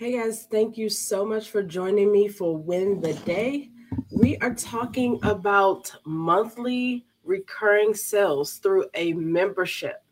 Hey 0.00 0.18
guys, 0.18 0.46
thank 0.50 0.78
you 0.78 0.88
so 0.88 1.26
much 1.26 1.50
for 1.50 1.62
joining 1.62 2.10
me 2.10 2.26
for 2.26 2.56
Win 2.56 3.02
the 3.02 3.12
Day. 3.12 3.68
We 4.10 4.38
are 4.38 4.54
talking 4.54 5.20
about 5.22 5.94
monthly 6.06 7.04
recurring 7.22 7.92
sales 7.92 8.54
through 8.54 8.86
a 8.94 9.12
membership, 9.12 10.02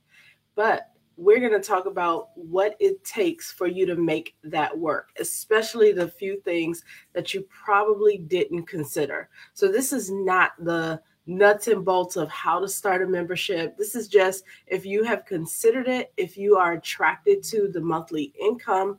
but 0.55 0.91
we're 1.17 1.41
going 1.41 1.59
to 1.59 1.67
talk 1.67 1.87
about 1.87 2.29
what 2.35 2.77
it 2.81 3.03
takes 3.03 3.51
for 3.51 3.67
you 3.67 3.87
to 3.87 3.97
make 3.97 4.37
that 4.45 4.79
work, 4.79 5.09
especially 5.19 5.93
the 5.93 6.09
few 6.09 6.39
things 6.43 6.85
that 7.15 7.33
you 7.33 7.47
probably 7.49 8.19
didn't 8.19 8.67
consider. 8.67 9.31
So, 9.55 9.73
this 9.73 9.95
is 9.95 10.11
not 10.11 10.53
the 10.59 11.01
nuts 11.25 11.69
and 11.69 11.85
bolts 11.85 12.17
of 12.17 12.29
how 12.31 12.59
to 12.59 12.69
start 12.69 13.03
a 13.03 13.07
membership. 13.07 13.77
This 13.79 13.95
is 13.95 14.09
just 14.09 14.45
if 14.67 14.85
you 14.85 15.03
have 15.05 15.25
considered 15.25 15.89
it, 15.89 16.13
if 16.19 16.37
you 16.37 16.57
are 16.57 16.73
attracted 16.73 17.43
to 17.45 17.69
the 17.69 17.81
monthly 17.81 18.35
income 18.39 18.99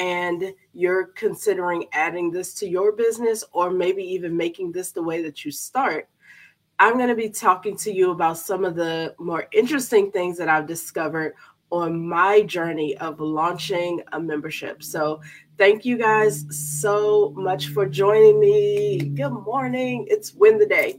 and 0.00 0.54
you're 0.72 1.08
considering 1.08 1.84
adding 1.92 2.30
this 2.30 2.54
to 2.54 2.66
your 2.66 2.90
business 2.90 3.44
or 3.52 3.70
maybe 3.70 4.02
even 4.02 4.34
making 4.34 4.72
this 4.72 4.92
the 4.92 5.02
way 5.02 5.22
that 5.22 5.44
you 5.44 5.50
start, 5.50 6.08
I'm 6.78 6.94
going 6.94 7.10
to 7.10 7.14
be 7.14 7.28
talking 7.28 7.76
to 7.76 7.92
you 7.92 8.10
about 8.10 8.38
some 8.38 8.64
of 8.64 8.76
the 8.76 9.14
more 9.18 9.46
interesting 9.52 10.10
things 10.10 10.38
that 10.38 10.48
I've 10.48 10.66
discovered 10.66 11.34
on 11.68 12.08
my 12.08 12.40
journey 12.40 12.96
of 12.96 13.20
launching 13.20 14.00
a 14.12 14.18
membership. 14.18 14.82
So, 14.82 15.20
thank 15.58 15.84
you 15.84 15.98
guys 15.98 16.46
so 16.48 17.34
much 17.36 17.68
for 17.68 17.84
joining 17.84 18.40
me. 18.40 19.00
Good 19.00 19.34
morning. 19.34 20.06
It's 20.08 20.32
Win 20.32 20.56
the 20.56 20.66
Day. 20.66 20.96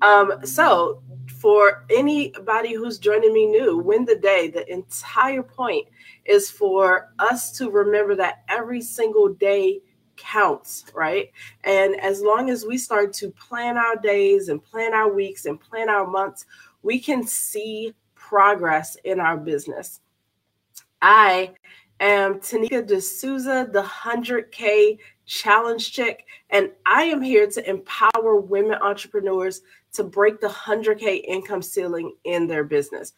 Um, 0.00 0.32
so, 0.44 1.02
for 1.38 1.84
anybody 1.88 2.74
who's 2.74 2.98
joining 2.98 3.32
me 3.32 3.46
new, 3.46 3.78
Win 3.78 4.04
the 4.04 4.16
Day, 4.16 4.48
the 4.48 4.70
entire 4.72 5.42
point 5.42 5.86
is 6.24 6.50
for 6.50 7.12
us 7.18 7.56
to 7.58 7.70
remember 7.70 8.16
that 8.16 8.42
every 8.48 8.80
single 8.80 9.28
day 9.28 9.80
counts, 10.16 10.84
right? 10.94 11.30
And 11.62 11.98
as 12.00 12.20
long 12.22 12.50
as 12.50 12.66
we 12.66 12.76
start 12.76 13.12
to 13.14 13.30
plan 13.30 13.76
our 13.76 13.94
days 13.96 14.48
and 14.48 14.62
plan 14.62 14.92
our 14.94 15.12
weeks 15.12 15.46
and 15.46 15.60
plan 15.60 15.88
our 15.88 16.06
months, 16.06 16.44
we 16.82 16.98
can 16.98 17.24
see 17.24 17.94
progress 18.16 18.96
in 19.04 19.20
our 19.20 19.36
business. 19.36 20.00
I 21.00 21.52
am 22.00 22.40
Tanika 22.40 22.84
D'Souza, 22.84 23.68
the 23.72 23.82
100K 23.82 24.98
Challenge 25.26 25.92
Chick, 25.92 26.24
and 26.50 26.70
I 26.84 27.04
am 27.04 27.22
here 27.22 27.46
to 27.46 27.70
empower 27.70 28.40
women 28.40 28.78
entrepreneurs 28.82 29.60
to 29.92 30.04
break 30.04 30.40
the 30.40 30.48
100K 30.48 31.24
income 31.26 31.62
ceiling 31.62 32.14
in 32.24 32.46
their 32.46 32.64
business. 32.64 33.12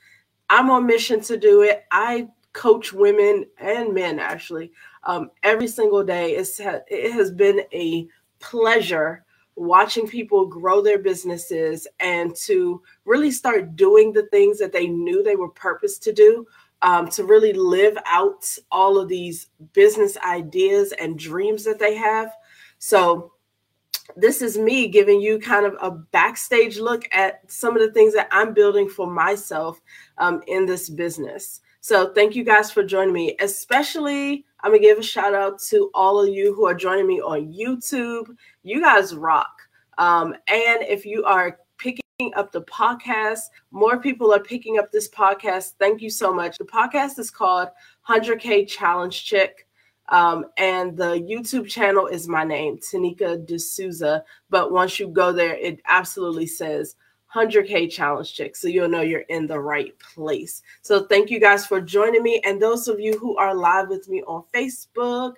I'm 0.49 0.71
on 0.71 0.87
mission 0.87 1.21
to 1.23 1.37
do 1.37 1.63
it. 1.63 1.85
I 1.91 2.29
coach 2.53 2.93
women 2.93 3.47
and 3.59 3.95
men 3.95 4.19
actually 4.19 4.73
um, 5.05 5.31
every 5.43 5.69
single 5.69 6.03
day. 6.03 6.33
It's, 6.33 6.61
it 6.61 7.13
has 7.13 7.31
been 7.31 7.63
a 7.73 8.09
pleasure 8.41 9.25
watching 9.57 10.09
people 10.09 10.47
grow 10.47 10.81
their 10.81 10.99
businesses 10.99 11.87
and 12.01 12.35
to 12.35 12.83
really 13.05 13.31
start 13.31 13.77
doing 13.77 14.13
the 14.13 14.27
things 14.29 14.59
that 14.59 14.73
they 14.73 14.87
knew 14.87 15.23
they 15.23 15.37
were 15.37 15.51
purposed 15.51 16.03
to 16.03 16.13
do 16.13 16.47
um, 16.83 17.09
to 17.11 17.25
really 17.25 17.53
live 17.53 17.97
out 18.07 18.47
all 18.71 18.99
of 18.99 19.09
these 19.09 19.49
business 19.73 20.17
ideas 20.25 20.93
and 20.99 21.19
dreams 21.19 21.65
that 21.65 21.79
they 21.79 21.95
have. 21.95 22.33
So, 22.79 23.33
this 24.17 24.43
is 24.43 24.59
me 24.59 24.89
giving 24.89 25.21
you 25.21 25.39
kind 25.39 25.67
of 25.67 25.77
a 25.81 25.91
backstage 25.91 26.79
look 26.79 27.09
at 27.13 27.51
some 27.51 27.77
of 27.77 27.83
the 27.83 27.93
things 27.93 28.15
that 28.15 28.29
I'm 28.31 28.55
building 28.55 28.89
for 28.89 29.07
myself 29.07 29.81
um, 30.19 30.43
in 30.47 30.67
this 30.67 30.89
business. 30.89 31.61
So, 31.81 32.13
thank 32.13 32.37
you 32.37 32.45
guys 32.45 32.71
for 32.71 32.83
joining 32.83 33.15
me, 33.15 33.37
especially. 33.41 34.45
I'm 34.63 34.73
gonna 34.73 34.81
give 34.81 34.99
a 34.99 35.03
shout 35.03 35.35
out 35.35 35.59
to 35.69 35.91
all 35.95 36.21
of 36.21 36.29
you 36.29 36.55
who 36.55 36.67
are 36.67 36.75
joining 36.75 37.07
me 37.07 37.21
on 37.21 37.53
YouTube. 37.53 38.37
You 38.63 38.83
guys 38.83 39.15
rock. 39.15 39.51
Um, 39.97 40.35
and 40.49 40.83
if 40.83 41.07
you 41.07 41.25
are 41.25 41.59
picking 42.21 42.35
up 42.37 42.53
the 42.53 42.63
podcast. 42.63 43.41
More 43.71 43.99
people 43.99 44.33
are 44.33 44.41
picking 44.41 44.79
up 44.79 44.93
this 44.93 45.09
podcast. 45.09 45.73
Thank 45.79 46.03
you 46.03 46.11
so 46.11 46.33
much. 46.33 46.59
The 46.59 46.65
podcast 46.65 47.19
is 47.19 47.31
called 47.31 47.69
100K 48.09 48.69
Challenge 48.69 49.25
Chick. 49.25 49.67
Um, 50.11 50.47
and 50.57 50.97
the 50.97 51.21
YouTube 51.21 51.69
channel 51.69 52.07
is 52.07 52.29
my 52.29 52.45
name, 52.45 52.79
Tanika 52.79 53.45
D'Souza. 53.47 54.25
But 54.51 54.73
once 54.73 54.99
you 54.99 55.09
go 55.09 55.33
there, 55.33 55.55
it 55.55 55.81
absolutely 55.89 56.47
says 56.47 56.97
100K 57.35 57.91
Challenge 57.91 58.33
Chick. 58.33 58.57
So 58.57 58.69
you'll 58.69 58.89
know 58.89 59.03
you're 59.03 59.21
in 59.21 59.47
the 59.47 59.61
right 59.61 59.97
place. 59.99 60.63
So 60.83 61.05
thank 61.05 61.31
you 61.31 61.39
guys 61.39 61.65
for 61.65 61.81
joining 61.81 62.23
me. 62.23 62.41
And 62.45 62.61
those 62.61 62.89
of 62.89 62.99
you 62.99 63.17
who 63.19 63.37
are 63.37 63.55
live 63.55 63.89
with 63.89 64.09
me 64.09 64.23
on 64.23 64.43
Facebook, 64.53 65.35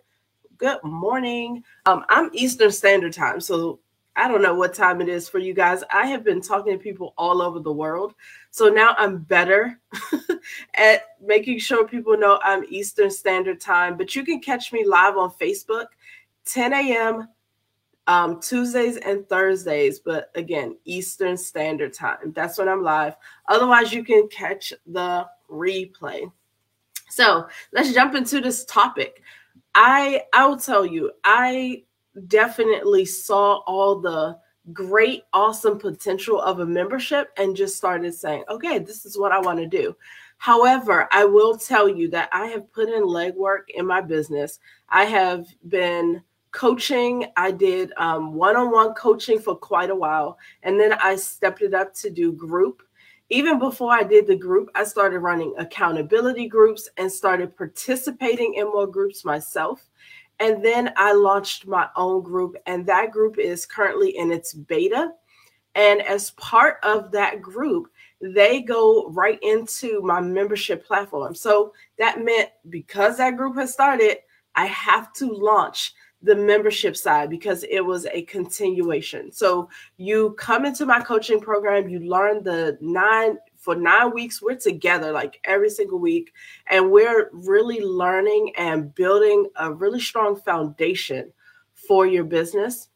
good 0.57 0.83
morning. 0.83 1.63
Um, 1.85 2.05
I'm 2.09 2.31
Eastern 2.33 2.71
Standard 2.71 3.13
Time. 3.13 3.41
So 3.41 3.79
I 4.17 4.29
don't 4.29 4.43
know 4.43 4.55
what 4.55 4.75
time 4.75 5.01
it 5.01 5.09
is 5.09 5.29
for 5.29 5.39
you 5.39 5.55
guys. 5.55 5.83
I 5.93 6.07
have 6.07 6.23
been 6.23 6.43
talking 6.43 6.73
to 6.73 6.79
people 6.79 7.15
all 7.17 7.41
over 7.41 7.61
the 7.61 7.73
world. 7.73 8.15
So 8.51 8.69
now 8.69 8.95
I'm 8.99 9.19
better 9.19 9.81
at 10.75 11.03
making 11.21 11.61
sure 11.61 11.87
people 11.87 12.19
know 12.19 12.39
I'm 12.43 12.65
Eastern 12.69 13.11
Standard 13.11 13.61
Time. 13.61 13.97
But 13.97 14.15
you 14.15 14.25
can 14.25 14.41
catch 14.41 14.73
me 14.73 14.85
live 14.85 15.17
on 15.17 15.31
Facebook, 15.31 15.87
10 16.45 16.73
a.m. 16.75 17.29
Um, 18.07 18.41
Tuesdays 18.41 18.99
and 18.99 19.27
Thursdays. 19.29 20.01
But 20.01 20.31
again, 20.35 20.77
Eastern 20.85 21.37
Standard 21.37 21.95
Time. 21.95 22.33
That's 22.35 22.59
when 22.59 22.69
I'm 22.69 22.83
live. 22.83 23.17
Otherwise, 23.49 23.95
you 23.95 24.05
can 24.05 24.29
catch 24.29 24.75
the 24.87 25.27
replay. 25.51 26.31
So 27.09 27.47
let's 27.73 27.93
jump 27.93 28.15
into 28.15 28.41
this 28.41 28.65
topic. 28.67 29.23
I 29.75 30.25
I 30.33 30.47
will 30.47 30.59
tell 30.59 30.85
you, 30.85 31.13
I 31.25 31.85
definitely 32.27 33.05
saw 33.05 33.57
all 33.67 33.99
the 34.01 34.39
great, 34.73 35.25
awesome 35.33 35.79
potential 35.79 36.41
of 36.41 36.61
a 36.61 36.67
membership 36.67 37.31
and 37.37 37.57
just 37.57 37.77
started 37.77 38.15
saying, 38.15 38.45
okay, 38.49 38.79
this 38.79 39.05
is 39.05 39.19
what 39.19 39.33
I 39.33 39.41
want 39.41 39.59
to 39.59 39.67
do. 39.67 39.97
However, 40.39 41.09
I 41.13 41.25
will 41.25 41.57
tell 41.57 41.89
you 41.89 42.09
that 42.11 42.29
I 42.33 42.47
have 42.47 42.73
put 42.73 42.89
in 42.89 43.03
legwork 43.03 43.71
in 43.75 43.87
my 43.87 44.01
business. 44.01 44.59
I 44.89 45.05
have 45.05 45.47
been 45.69 46.23
coaching. 46.51 47.27
I 47.37 47.51
did 47.51 47.93
one 47.97 48.57
on 48.57 48.71
one 48.71 48.95
coaching 48.95 49.39
for 49.39 49.57
quite 49.57 49.91
a 49.91 49.95
while. 49.95 50.39
And 50.63 50.79
then 50.79 50.93
I 50.95 51.17
stepped 51.17 51.63
it 51.63 51.75
up 51.75 51.95
to 51.95 52.11
do 52.11 52.33
group. 52.33 52.83
Even 53.31 53.59
before 53.59 53.93
I 53.93 54.03
did 54.03 54.27
the 54.27 54.37
group, 54.37 54.69
I 54.75 54.85
started 54.85 55.21
running 55.21 55.55
accountability 55.59 56.49
groups 56.49 56.91
and 56.99 57.11
started 57.11 57.57
participating 57.57 58.55
in 58.55 58.67
more 58.67 58.87
groups 58.87 59.25
myself. 59.25 59.89
And 60.43 60.65
then 60.65 60.93
I 60.97 61.13
launched 61.13 61.69
my 61.69 61.89
own 61.95 62.23
group, 62.23 62.57
and 62.67 62.85
that 62.87 63.13
group 63.13 63.39
is 63.39 63.65
currently 63.65 64.19
in 64.19 64.33
its 64.33 64.53
beta. 64.53 65.13
And 65.77 66.03
as 66.03 66.33
part 66.33 66.79
of 66.83 67.13
that 67.13 67.41
group, 67.41 67.93
they 68.21 68.61
go 68.61 69.09
right 69.11 69.39
into 69.43 70.03
my 70.03 70.21
membership 70.21 70.85
platform. 70.85 71.37
So 71.37 71.73
that 71.97 72.25
meant 72.25 72.51
because 72.69 73.19
that 73.19 73.37
group 73.37 73.55
has 73.55 73.73
started, 73.73 74.19
I 74.57 74.67
have 74.67 75.13
to 75.15 75.33
launch 75.33 75.95
the 76.23 76.35
membership 76.35 76.97
side 76.97 77.31
because 77.31 77.65
it 77.65 77.81
was 77.81 78.07
a 78.07 78.23
continuation. 78.23 79.31
So 79.31 79.69
you 79.97 80.33
come 80.33 80.65
into 80.65 80.87
my 80.87 81.01
coaching 81.01 81.41
program, 81.41 81.89
you 81.89 82.01
learn 82.01 82.43
the 82.43 82.79
nine 82.81 83.39
for 83.63 83.77
nine 83.77 84.13
weeks, 84.13 84.43
we're 84.43 84.57
together 84.57 85.13
like 85.13 85.41
every 85.45 85.71
single 85.71 86.01
week, 86.01 86.33
and 86.67 86.91
we're 86.91 87.31
really 87.33 87.81
learning 87.81 88.53
and 88.59 88.93
building 88.97 89.47
a 89.55 89.73
really 89.73 90.01
strong 90.01 90.35
foundation 90.35 91.33
for 91.75 92.05
your 92.05 92.25
business. 92.25 92.89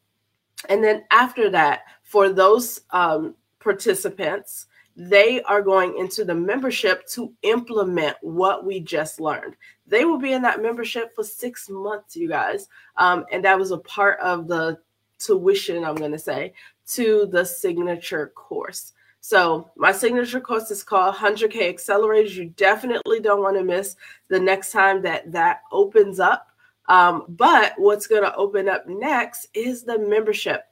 And 0.67 0.83
then 0.83 1.05
after 1.09 1.49
that, 1.51 1.83
for 2.03 2.27
those 2.29 2.81
um, 2.91 3.35
participants, 3.59 4.67
they 4.97 5.41
are 5.43 5.61
going 5.61 5.97
into 5.97 6.25
the 6.25 6.35
membership 6.35 7.07
to 7.07 7.33
implement 7.43 8.17
what 8.21 8.65
we 8.65 8.81
just 8.81 9.21
learned. 9.21 9.55
They 9.85 10.03
will 10.03 10.19
be 10.19 10.33
in 10.33 10.41
that 10.41 10.61
membership 10.61 11.15
for 11.15 11.23
six 11.23 11.69
months, 11.69 12.17
you 12.17 12.27
guys. 12.27 12.67
Um, 12.97 13.23
and 13.31 13.45
that 13.45 13.57
was 13.57 13.71
a 13.71 13.77
part 13.77 14.19
of 14.19 14.49
the 14.49 14.79
tuition, 15.17 15.85
I'm 15.85 15.95
going 15.95 16.11
to 16.11 16.19
say, 16.19 16.53
to 16.87 17.25
the 17.31 17.45
signature 17.45 18.33
course. 18.35 18.91
So 19.21 19.71
my 19.75 19.91
signature 19.91 20.39
course 20.39 20.71
is 20.71 20.83
called 20.83 21.15
100K 21.15 21.73
Accelerators. 21.73 22.35
You 22.35 22.45
definitely 22.55 23.19
don't 23.19 23.41
want 23.41 23.57
to 23.57 23.63
miss 23.63 23.95
the 24.29 24.39
next 24.39 24.71
time 24.71 25.01
that 25.01 25.31
that 25.31 25.61
opens 25.71 26.19
up. 26.19 26.47
Um, 26.87 27.25
but 27.27 27.73
what's 27.77 28.07
going 28.07 28.23
to 28.23 28.35
open 28.35 28.69
up 28.69 28.87
next 28.87 29.47
is 29.53 29.83
the 29.83 29.99
membership. 29.99 30.63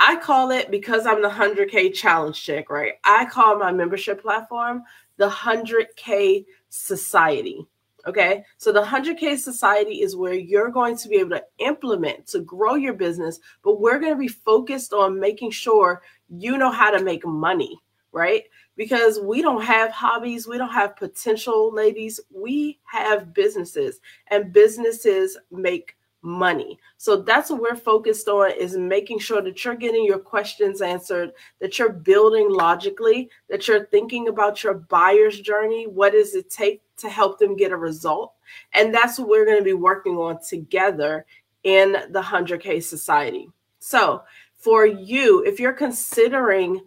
I 0.00 0.16
call 0.16 0.50
it 0.50 0.70
because 0.70 1.06
I'm 1.06 1.22
the 1.22 1.28
100K 1.28 1.94
challenge 1.94 2.42
chick, 2.42 2.68
right? 2.68 2.94
I 3.04 3.26
call 3.26 3.58
my 3.58 3.70
membership 3.70 4.20
platform 4.20 4.82
the 5.16 5.28
100K 5.28 6.44
Society. 6.68 7.66
Okay. 8.06 8.44
So 8.58 8.72
the 8.72 8.82
100K 8.82 9.38
Society 9.38 10.02
is 10.02 10.16
where 10.16 10.34
you're 10.34 10.70
going 10.70 10.96
to 10.96 11.08
be 11.08 11.16
able 11.16 11.30
to 11.30 11.44
implement 11.58 12.26
to 12.28 12.40
grow 12.40 12.74
your 12.74 12.92
business, 12.92 13.40
but 13.62 13.80
we're 13.80 13.98
going 13.98 14.12
to 14.12 14.18
be 14.18 14.28
focused 14.28 14.92
on 14.92 15.18
making 15.18 15.52
sure 15.52 16.02
you 16.40 16.58
know 16.58 16.70
how 16.70 16.90
to 16.90 17.02
make 17.02 17.26
money 17.26 17.80
right? 18.12 18.44
because 18.76 19.20
we 19.20 19.42
don't 19.42 19.62
have 19.62 19.90
hobbies, 19.90 20.46
we 20.46 20.58
don't 20.58 20.72
have 20.72 20.96
potential, 20.96 21.72
ladies. 21.72 22.20
We 22.30 22.78
have 22.84 23.32
businesses, 23.32 24.00
and 24.28 24.52
businesses 24.52 25.36
make 25.50 25.96
money. 26.22 26.78
So 26.96 27.16
that's 27.16 27.50
what 27.50 27.60
we're 27.60 27.76
focused 27.76 28.28
on 28.28 28.52
is 28.52 28.76
making 28.76 29.18
sure 29.18 29.42
that 29.42 29.62
you're 29.62 29.74
getting 29.74 30.04
your 30.04 30.18
questions 30.18 30.80
answered, 30.80 31.32
that 31.60 31.78
you're 31.78 31.92
building 31.92 32.50
logically, 32.50 33.28
that 33.50 33.68
you're 33.68 33.86
thinking 33.86 34.28
about 34.28 34.64
your 34.64 34.74
buyer's 34.74 35.38
journey, 35.40 35.86
what 35.86 36.12
does 36.12 36.34
it 36.34 36.48
take 36.48 36.80
to 36.96 37.10
help 37.10 37.38
them 37.38 37.56
get 37.56 37.72
a 37.72 37.76
result? 37.76 38.32
And 38.72 38.94
that's 38.94 39.18
what 39.18 39.28
we're 39.28 39.44
going 39.44 39.58
to 39.58 39.64
be 39.64 39.74
working 39.74 40.16
on 40.16 40.38
together 40.40 41.26
in 41.62 41.92
the 42.10 42.22
100K 42.22 42.82
Society. 42.82 43.50
So, 43.78 44.22
for 44.64 44.86
you, 44.86 45.44
if 45.44 45.60
you're 45.60 45.74
considering 45.74 46.80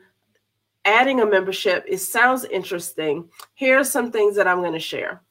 adding 0.83 1.21
a 1.21 1.25
membership, 1.25 1.85
it 1.87 1.99
sounds 1.99 2.43
interesting. 2.45 3.29
Here 3.53 3.77
are 3.77 3.83
some 3.83 4.11
things 4.11 4.35
that 4.35 4.47
I'm 4.47 4.61
going 4.61 4.73
to 4.73 4.79
share. 4.79 5.21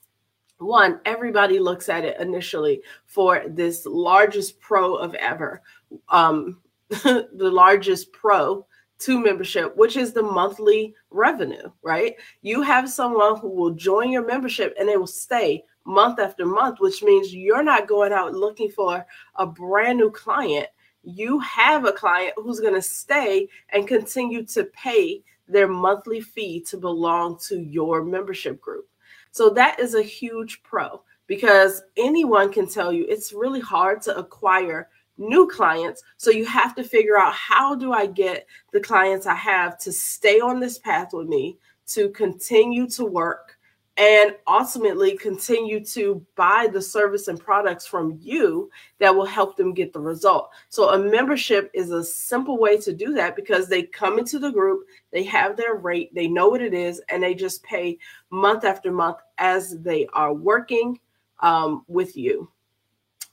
One, 0.58 1.00
everybody 1.04 1.58
looks 1.58 1.88
at 1.88 2.04
it 2.04 2.20
initially 2.20 2.82
for 3.04 3.42
this 3.48 3.84
largest 3.84 4.60
pro 4.60 4.94
of 4.94 5.14
ever, 5.14 5.60
um, 6.08 6.60
the 6.88 7.28
largest 7.32 8.12
pro 8.12 8.64
to 9.00 9.20
membership, 9.20 9.76
which 9.76 9.96
is 9.96 10.12
the 10.12 10.22
monthly 10.22 10.94
revenue, 11.10 11.68
right? 11.82 12.14
You 12.42 12.62
have 12.62 12.88
someone 12.88 13.38
who 13.40 13.50
will 13.50 13.72
join 13.72 14.10
your 14.10 14.24
membership 14.24 14.72
and 14.78 14.88
they 14.88 14.96
will 14.96 15.08
stay 15.08 15.64
month 15.84 16.20
after 16.20 16.46
month, 16.46 16.78
which 16.78 17.02
means 17.02 17.34
you're 17.34 17.64
not 17.64 17.88
going 17.88 18.12
out 18.12 18.34
looking 18.34 18.70
for 18.70 19.04
a 19.34 19.46
brand 19.46 19.98
new 19.98 20.10
client 20.12 20.68
you 21.06 21.38
have 21.38 21.84
a 21.84 21.92
client 21.92 22.34
who's 22.36 22.60
going 22.60 22.74
to 22.74 22.82
stay 22.82 23.48
and 23.70 23.86
continue 23.86 24.44
to 24.44 24.64
pay 24.64 25.22
their 25.48 25.68
monthly 25.68 26.20
fee 26.20 26.60
to 26.60 26.76
belong 26.76 27.38
to 27.46 27.60
your 27.60 28.04
membership 28.04 28.60
group. 28.60 28.88
So 29.30 29.48
that 29.50 29.78
is 29.78 29.94
a 29.94 30.02
huge 30.02 30.62
pro 30.64 31.02
because 31.28 31.82
anyone 31.96 32.52
can 32.52 32.68
tell 32.68 32.92
you 32.92 33.06
it's 33.08 33.32
really 33.32 33.60
hard 33.60 34.02
to 34.02 34.16
acquire 34.16 34.88
new 35.16 35.46
clients. 35.46 36.02
So 36.16 36.30
you 36.30 36.44
have 36.46 36.74
to 36.74 36.82
figure 36.82 37.18
out 37.18 37.34
how 37.34 37.74
do 37.74 37.92
I 37.92 38.06
get 38.06 38.46
the 38.72 38.80
clients 38.80 39.26
I 39.26 39.34
have 39.34 39.78
to 39.78 39.92
stay 39.92 40.40
on 40.40 40.58
this 40.58 40.78
path 40.78 41.10
with 41.12 41.28
me, 41.28 41.56
to 41.88 42.08
continue 42.10 42.88
to 42.88 43.04
work 43.04 43.55
and 43.98 44.34
ultimately 44.46 45.16
continue 45.16 45.82
to 45.82 46.24
buy 46.34 46.68
the 46.70 46.82
service 46.82 47.28
and 47.28 47.40
products 47.40 47.86
from 47.86 48.18
you 48.20 48.70
that 48.98 49.14
will 49.14 49.24
help 49.24 49.56
them 49.56 49.72
get 49.72 49.92
the 49.92 50.00
result. 50.00 50.50
So, 50.68 50.90
a 50.90 50.98
membership 50.98 51.70
is 51.72 51.90
a 51.90 52.04
simple 52.04 52.58
way 52.58 52.76
to 52.78 52.92
do 52.92 53.14
that 53.14 53.36
because 53.36 53.68
they 53.68 53.84
come 53.84 54.18
into 54.18 54.38
the 54.38 54.50
group, 54.50 54.86
they 55.12 55.24
have 55.24 55.56
their 55.56 55.76
rate, 55.76 56.14
they 56.14 56.28
know 56.28 56.48
what 56.48 56.60
it 56.60 56.74
is, 56.74 57.00
and 57.08 57.22
they 57.22 57.34
just 57.34 57.62
pay 57.62 57.98
month 58.30 58.64
after 58.64 58.92
month 58.92 59.18
as 59.38 59.78
they 59.80 60.06
are 60.12 60.34
working 60.34 60.98
um, 61.40 61.84
with 61.88 62.16
you. 62.16 62.50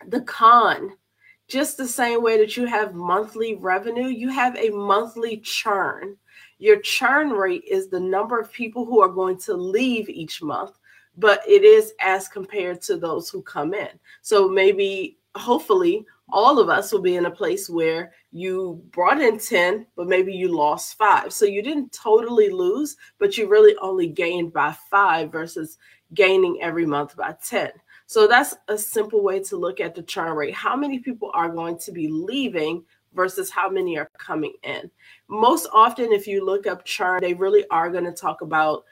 The 0.07 0.21
con, 0.21 0.91
just 1.47 1.77
the 1.77 1.87
same 1.87 2.23
way 2.23 2.37
that 2.37 2.55
you 2.55 2.65
have 2.65 2.93
monthly 2.95 3.55
revenue, 3.55 4.07
you 4.07 4.29
have 4.29 4.55
a 4.55 4.69
monthly 4.69 5.37
churn. 5.37 6.17
Your 6.59 6.79
churn 6.79 7.31
rate 7.31 7.63
is 7.69 7.87
the 7.87 7.99
number 7.99 8.39
of 8.39 8.51
people 8.51 8.85
who 8.85 9.01
are 9.01 9.09
going 9.09 9.37
to 9.39 9.53
leave 9.53 10.09
each 10.09 10.41
month, 10.41 10.79
but 11.17 11.41
it 11.47 11.63
is 11.63 11.93
as 12.01 12.27
compared 12.27 12.81
to 12.83 12.97
those 12.97 13.29
who 13.29 13.41
come 13.41 13.73
in. 13.73 13.89
So 14.21 14.47
maybe, 14.47 15.17
hopefully, 15.35 16.05
all 16.29 16.59
of 16.59 16.69
us 16.69 16.91
will 16.91 17.01
be 17.01 17.15
in 17.15 17.25
a 17.25 17.31
place 17.31 17.69
where 17.69 18.13
you 18.31 18.81
brought 18.91 19.21
in 19.21 19.37
10, 19.37 19.85
but 19.95 20.07
maybe 20.07 20.33
you 20.33 20.47
lost 20.47 20.97
five. 20.97 21.33
So 21.33 21.45
you 21.45 21.61
didn't 21.61 21.91
totally 21.91 22.49
lose, 22.49 22.97
but 23.19 23.37
you 23.37 23.47
really 23.47 23.75
only 23.81 24.07
gained 24.07 24.53
by 24.53 24.75
five 24.89 25.31
versus 25.31 25.77
gaining 26.13 26.59
every 26.61 26.85
month 26.85 27.15
by 27.15 27.35
10. 27.45 27.71
So 28.05 28.27
that's 28.27 28.55
a 28.67 28.77
simple 28.77 29.23
way 29.23 29.39
to 29.43 29.57
look 29.57 29.79
at 29.79 29.95
the 29.95 30.03
churn 30.03 30.35
rate. 30.35 30.53
How 30.53 30.75
many 30.75 30.99
people 30.99 31.31
are 31.33 31.49
going 31.49 31.77
to 31.79 31.91
be 31.91 32.07
leaving 32.07 32.83
versus 33.13 33.49
how 33.49 33.69
many 33.69 33.97
are 33.97 34.09
coming 34.17 34.53
in. 34.63 34.89
Most 35.27 35.67
often, 35.73 36.11
if 36.11 36.27
you 36.27 36.45
look 36.45 36.67
up 36.67 36.85
churn, 36.85 37.21
they 37.21 37.33
really 37.33 37.65
are 37.69 37.89
going 37.89 38.05
to 38.05 38.11
talk 38.11 38.41
about 38.41 38.83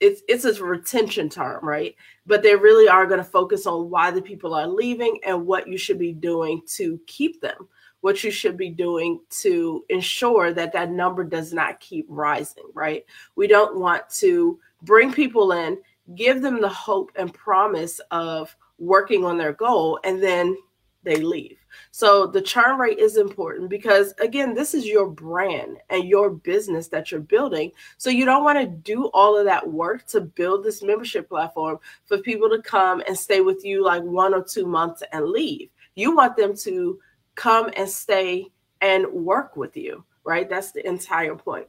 it's 0.00 0.22
it's 0.28 0.44
a 0.44 0.64
retention 0.64 1.28
term, 1.28 1.64
right? 1.64 1.94
But 2.26 2.42
they 2.42 2.56
really 2.56 2.88
are 2.88 3.06
going 3.06 3.18
to 3.18 3.24
focus 3.24 3.66
on 3.66 3.90
why 3.90 4.10
the 4.10 4.22
people 4.22 4.54
are 4.54 4.66
leaving 4.66 5.20
and 5.26 5.46
what 5.46 5.68
you 5.68 5.76
should 5.76 5.98
be 5.98 6.12
doing 6.12 6.62
to 6.68 6.98
keep 7.06 7.40
them. 7.40 7.68
What 8.00 8.24
you 8.24 8.30
should 8.30 8.56
be 8.56 8.70
doing 8.70 9.20
to 9.40 9.84
ensure 9.90 10.54
that 10.54 10.72
that 10.72 10.90
number 10.90 11.22
does 11.22 11.52
not 11.52 11.80
keep 11.80 12.06
rising, 12.08 12.64
right? 12.72 13.04
We 13.36 13.46
don't 13.46 13.78
want 13.78 14.08
to 14.20 14.58
bring 14.82 15.12
people 15.12 15.52
in, 15.52 15.76
give 16.14 16.40
them 16.40 16.62
the 16.62 16.68
hope 16.68 17.12
and 17.16 17.32
promise 17.32 18.00
of 18.10 18.56
working 18.78 19.26
on 19.26 19.36
their 19.36 19.52
goal, 19.52 20.00
and 20.02 20.22
then 20.22 20.56
they 21.02 21.16
leave. 21.16 21.58
So 21.92 22.26
the 22.26 22.42
churn 22.42 22.78
rate 22.78 22.98
is 22.98 23.16
important 23.16 23.70
because 23.70 24.12
again, 24.20 24.54
this 24.54 24.74
is 24.74 24.86
your 24.86 25.06
brand 25.06 25.78
and 25.88 26.04
your 26.04 26.30
business 26.30 26.88
that 26.88 27.10
you're 27.10 27.20
building. 27.20 27.72
So 27.96 28.10
you 28.10 28.24
don't 28.24 28.44
want 28.44 28.58
to 28.58 28.66
do 28.66 29.06
all 29.06 29.36
of 29.36 29.44
that 29.46 29.66
work 29.66 30.06
to 30.08 30.20
build 30.20 30.64
this 30.64 30.82
membership 30.82 31.28
platform 31.28 31.78
for 32.04 32.18
people 32.18 32.50
to 32.50 32.60
come 32.62 33.02
and 33.06 33.16
stay 33.16 33.40
with 33.40 33.64
you 33.64 33.84
like 33.84 34.02
one 34.02 34.34
or 34.34 34.44
two 34.44 34.66
months 34.66 35.02
and 35.12 35.26
leave. 35.26 35.70
You 35.94 36.14
want 36.14 36.36
them 36.36 36.56
to 36.58 36.98
come 37.34 37.70
and 37.76 37.88
stay 37.88 38.50
and 38.80 39.06
work 39.06 39.56
with 39.56 39.76
you, 39.76 40.04
right? 40.24 40.48
That's 40.48 40.72
the 40.72 40.86
entire 40.86 41.34
point. 41.34 41.66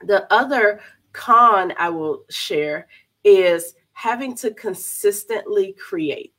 The 0.00 0.30
other 0.32 0.80
con 1.12 1.72
I 1.78 1.88
will 1.88 2.24
share 2.28 2.88
is 3.22 3.74
having 3.92 4.34
to 4.36 4.50
consistently 4.52 5.72
create. 5.74 6.33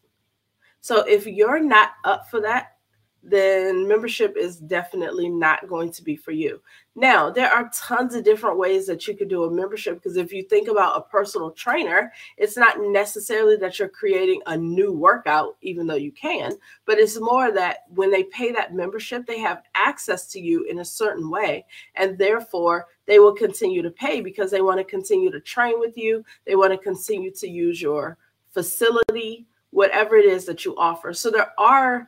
So 0.85 0.99
if 0.99 1.25
you're 1.25 1.59
not 1.59 1.93
up 2.03 2.29
for 2.29 2.39
that, 2.41 2.75
then 3.23 3.87
membership 3.87 4.37
is 4.37 4.57
definitely 4.57 5.29
not 5.29 5.67
going 5.67 5.91
to 5.93 6.03
be 6.03 6.15
for 6.15 6.31
you. 6.31 6.61
Now, 6.93 7.31
there 7.31 7.51
are 7.51 7.71
tons 7.73 8.13
of 8.13 8.23
different 8.23 8.59
ways 8.59 8.85
that 8.85 9.07
you 9.07 9.17
could 9.17 9.27
do 9.27 9.45
a 9.45 9.51
membership 9.51 9.95
because 9.95 10.15
if 10.15 10.31
you 10.31 10.43
think 10.43 10.67
about 10.67 10.95
a 10.95 11.09
personal 11.09 11.49
trainer, 11.49 12.13
it's 12.37 12.55
not 12.55 12.79
necessarily 12.79 13.55
that 13.55 13.79
you're 13.79 13.89
creating 13.89 14.43
a 14.45 14.55
new 14.55 14.93
workout, 14.93 15.57
even 15.63 15.87
though 15.87 15.95
you 15.95 16.11
can, 16.11 16.53
but 16.85 16.99
it's 16.99 17.19
more 17.19 17.51
that 17.51 17.85
when 17.95 18.11
they 18.11 18.25
pay 18.25 18.51
that 18.51 18.75
membership, 18.75 19.25
they 19.25 19.39
have 19.39 19.63
access 19.73 20.27
to 20.33 20.39
you 20.39 20.65
in 20.65 20.81
a 20.81 20.85
certain 20.85 21.31
way. 21.31 21.65
And 21.95 22.15
therefore, 22.15 22.85
they 23.07 23.17
will 23.17 23.33
continue 23.33 23.81
to 23.81 23.89
pay 23.89 24.21
because 24.21 24.51
they 24.51 24.61
want 24.61 24.77
to 24.77 24.83
continue 24.83 25.31
to 25.31 25.39
train 25.39 25.79
with 25.79 25.97
you, 25.97 26.23
they 26.45 26.55
want 26.55 26.73
to 26.73 26.77
continue 26.77 27.31
to 27.31 27.49
use 27.49 27.81
your 27.81 28.19
facility 28.51 29.47
whatever 29.75 30.15
it 30.15 30.23
is 30.23 30.45
that 30.45 30.63
you 30.63 30.73
offer. 30.77 31.11
So 31.11 31.29
there 31.29 31.51
are 31.57 32.07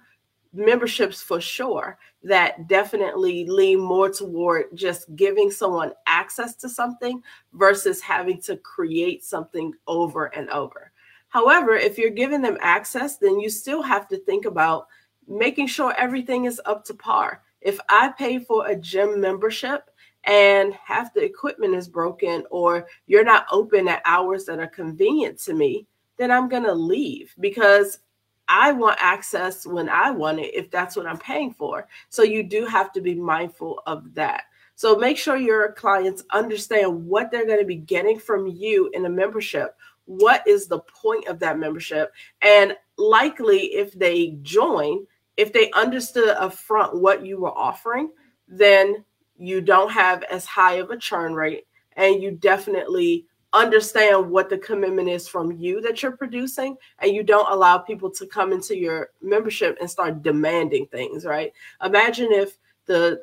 memberships 0.54 1.22
for 1.22 1.42
sure 1.42 1.98
that 2.24 2.70
definitely 2.70 3.46
lean 3.46 3.82
more 3.82 4.10
toward 4.10 4.68
just 4.74 5.14
giving 5.18 5.52
someone 5.52 5.92
access 6.08 6.56
to 6.56 6.70
something 6.70 7.22
versus 7.52 8.00
having 8.00 8.40
to 8.44 8.56
create 8.56 9.22
something 9.22 9.74
over 9.86 10.28
and 10.28 10.50
over. 10.50 10.94
However, 11.28 11.76
if 11.76 11.98
you're 11.98 12.10
giving 12.10 12.42
them 12.42 12.58
access, 12.62 13.18
then 13.18 13.38
you 13.38 13.50
still 13.50 13.82
have 13.82 14.08
to 14.08 14.18
think 14.20 14.46
about 14.46 14.88
making 15.28 15.68
sure 15.68 15.94
everything 15.98 16.46
is 16.46 16.62
up 16.64 16.86
to 16.86 16.94
par. 16.94 17.44
If 17.60 17.82
I 17.90 18.14
pay 18.18 18.40
for 18.40 18.68
a 18.68 18.78
gym 18.78 19.20
membership 19.20 19.90
and 20.24 20.74
half 20.74 21.14
the 21.14 21.22
equipment 21.22 21.76
is 21.76 21.90
broken 21.90 22.46
or 22.50 22.88
you're 23.08 23.26
not 23.26 23.46
open 23.52 23.90
at 23.90 24.02
hours 24.06 24.46
that 24.46 24.60
are 24.60 24.68
convenient 24.68 25.38
to 25.40 25.54
me, 25.54 25.86
then 26.18 26.32
I'm 26.32 26.50
going 26.50 26.64
to 26.64 26.74
leave 26.74 27.34
because 27.40 28.00
I 28.48 28.72
want 28.72 28.98
access 29.00 29.66
when 29.66 29.90
I 29.90 30.12
want 30.12 30.40
it 30.40 30.54
if 30.54 30.72
that's 30.72 30.96
what 30.96 31.06
I'm 31.06 31.18
paying 31.18 31.54
for. 31.54 31.88
So 32.10 32.24
you 32.24 32.44
do 32.44 32.66
have 32.66 32.92
to 32.94 33.02
be 33.02 33.16
mindful 33.16 33.82
of 33.86 34.14
that. 34.14 34.44
So 34.76 34.96
make 34.96 35.18
sure 35.18 35.38
your 35.38 35.72
clients 35.74 36.24
understand 36.32 37.06
what 37.06 37.32
they're 37.32 37.48
going 37.48 37.60
to 37.60 37.66
be 37.66 37.76
getting 37.76 38.20
from 38.20 38.48
you 38.48 38.90
in 38.94 39.06
a 39.06 39.10
membership. 39.10 39.76
What 40.06 40.48
is 40.48 40.68
the 40.68 40.80
point 40.80 41.28
of 41.28 41.40
that 41.40 41.60
membership? 41.60 42.14
And 42.42 42.76
likely, 42.98 43.74
if 43.74 43.94
they 43.94 44.38
join, 44.44 45.06
if 45.36 45.52
they 45.52 45.72
understood 45.72 46.38
upfront 46.38 46.96
what 46.96 47.26
you 47.26 47.40
were 47.40 47.58
offering, 47.58 48.12
then 48.48 49.04
you 49.38 49.62
don't 49.62 49.92
have 49.92 50.24
as 50.24 50.46
high 50.46 50.76
of 50.76 50.90
a 50.90 50.98
churn 50.98 51.34
rate 51.34 51.66
and 51.98 52.22
you 52.22 52.32
definitely 52.32 53.26
understand 53.58 54.30
what 54.30 54.50
the 54.50 54.58
commitment 54.58 55.10
is 55.10 55.28
from 55.28 55.52
you 55.52 55.82
that 55.82 56.02
you're 56.02 56.16
producing 56.16 56.76
and 57.00 57.14
you 57.14 57.24
don't 57.24 57.52
allow 57.52 57.78
people 57.78 58.10
to 58.12 58.26
come 58.26 58.52
into 58.52 58.78
your 58.78 59.10
membership 59.22 59.78
and 59.80 59.90
start 59.90 60.24
demanding 60.24 60.86
things 60.88 61.26
right? 61.26 61.52
Imagine 61.84 62.32
if 62.32 62.58
the 62.86 63.22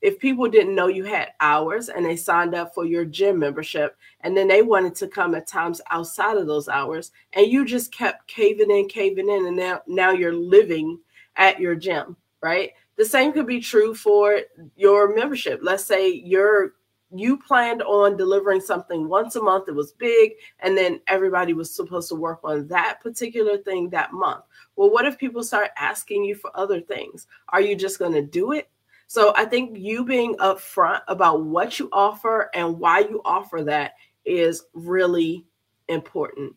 if 0.00 0.18
people 0.18 0.48
didn't 0.48 0.74
know 0.74 0.88
you 0.88 1.04
had 1.04 1.28
hours 1.40 1.88
and 1.88 2.04
they 2.04 2.16
signed 2.16 2.54
up 2.54 2.74
for 2.74 2.84
your 2.84 3.04
gym 3.04 3.38
membership 3.38 3.96
and 4.22 4.36
then 4.36 4.48
they 4.48 4.62
wanted 4.62 4.94
to 4.96 5.06
come 5.06 5.34
at 5.34 5.46
times 5.46 5.80
outside 5.90 6.36
of 6.36 6.46
those 6.46 6.68
hours 6.68 7.12
and 7.34 7.46
you 7.46 7.64
just 7.64 7.92
kept 7.92 8.26
caving 8.26 8.70
in 8.70 8.88
caving 8.88 9.28
in 9.28 9.46
and 9.46 9.56
now 9.56 9.80
now 9.86 10.10
you're 10.10 10.34
living 10.34 10.98
at 11.36 11.60
your 11.60 11.74
gym 11.74 12.16
right? 12.42 12.72
The 12.96 13.04
same 13.04 13.32
could 13.32 13.46
be 13.46 13.60
true 13.60 13.94
for 13.94 14.40
your 14.76 15.14
membership. 15.14 15.60
Let's 15.62 15.84
say 15.84 16.12
you're 16.12 16.74
you 17.14 17.36
planned 17.36 17.82
on 17.82 18.16
delivering 18.16 18.60
something 18.60 19.08
once 19.08 19.36
a 19.36 19.42
month, 19.42 19.68
it 19.68 19.74
was 19.74 19.92
big, 19.92 20.32
and 20.60 20.76
then 20.76 21.00
everybody 21.06 21.52
was 21.52 21.74
supposed 21.74 22.08
to 22.08 22.14
work 22.14 22.40
on 22.44 22.66
that 22.68 23.00
particular 23.00 23.58
thing 23.58 23.90
that 23.90 24.12
month. 24.12 24.44
Well, 24.76 24.90
what 24.90 25.06
if 25.06 25.18
people 25.18 25.42
start 25.42 25.70
asking 25.76 26.24
you 26.24 26.34
for 26.34 26.50
other 26.56 26.80
things? 26.80 27.26
Are 27.48 27.60
you 27.60 27.76
just 27.76 27.98
going 27.98 28.12
to 28.12 28.22
do 28.22 28.52
it? 28.52 28.68
So 29.06 29.32
I 29.36 29.44
think 29.44 29.76
you 29.78 30.04
being 30.04 30.36
upfront 30.36 31.02
about 31.06 31.44
what 31.44 31.78
you 31.78 31.90
offer 31.92 32.50
and 32.54 32.78
why 32.78 33.00
you 33.00 33.20
offer 33.24 33.62
that 33.64 33.92
is 34.24 34.64
really 34.72 35.44
important. 35.88 36.54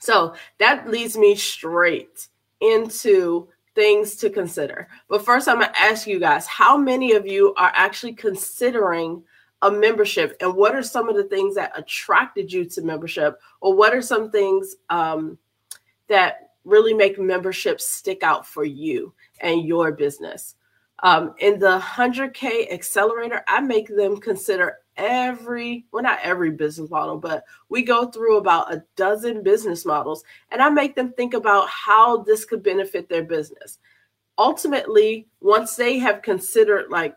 So 0.00 0.34
that 0.58 0.90
leads 0.90 1.16
me 1.16 1.36
straight 1.36 2.26
into 2.60 3.48
things 3.74 4.16
to 4.16 4.30
consider. 4.30 4.88
But 5.08 5.24
first, 5.24 5.46
I'm 5.46 5.60
going 5.60 5.72
to 5.72 5.80
ask 5.80 6.06
you 6.06 6.18
guys 6.18 6.46
how 6.46 6.76
many 6.76 7.12
of 7.12 7.26
you 7.26 7.54
are 7.56 7.72
actually 7.74 8.14
considering 8.14 9.22
a 9.62 9.70
membership? 9.70 10.36
And 10.40 10.54
what 10.54 10.74
are 10.74 10.82
some 10.82 11.08
of 11.08 11.16
the 11.16 11.24
things 11.24 11.54
that 11.54 11.72
attracted 11.78 12.52
you 12.52 12.64
to 12.66 12.82
membership? 12.82 13.40
Or 13.60 13.74
what 13.74 13.94
are 13.94 14.02
some 14.02 14.30
things 14.30 14.76
um, 14.88 15.38
that 16.08 16.50
really 16.64 16.94
make 16.94 17.18
membership 17.18 17.80
stick 17.80 18.22
out 18.22 18.46
for 18.46 18.64
you 18.64 19.14
and 19.40 19.66
your 19.66 19.92
business? 19.92 20.56
Um, 21.02 21.34
in 21.38 21.58
the 21.58 21.78
100k 21.78 22.70
accelerator 22.70 23.42
i 23.48 23.58
make 23.58 23.88
them 23.88 24.18
consider 24.18 24.80
every 24.98 25.86
well 25.92 26.02
not 26.02 26.18
every 26.22 26.50
business 26.50 26.90
model 26.90 27.16
but 27.16 27.44
we 27.70 27.82
go 27.82 28.10
through 28.10 28.36
about 28.36 28.70
a 28.70 28.84
dozen 28.96 29.42
business 29.42 29.86
models 29.86 30.22
and 30.50 30.60
i 30.60 30.68
make 30.68 30.94
them 30.94 31.12
think 31.14 31.32
about 31.32 31.66
how 31.70 32.18
this 32.18 32.44
could 32.44 32.62
benefit 32.62 33.08
their 33.08 33.22
business. 33.22 33.78
Ultimately 34.36 35.26
once 35.40 35.74
they 35.74 35.98
have 35.98 36.20
considered 36.20 36.90
like 36.90 37.16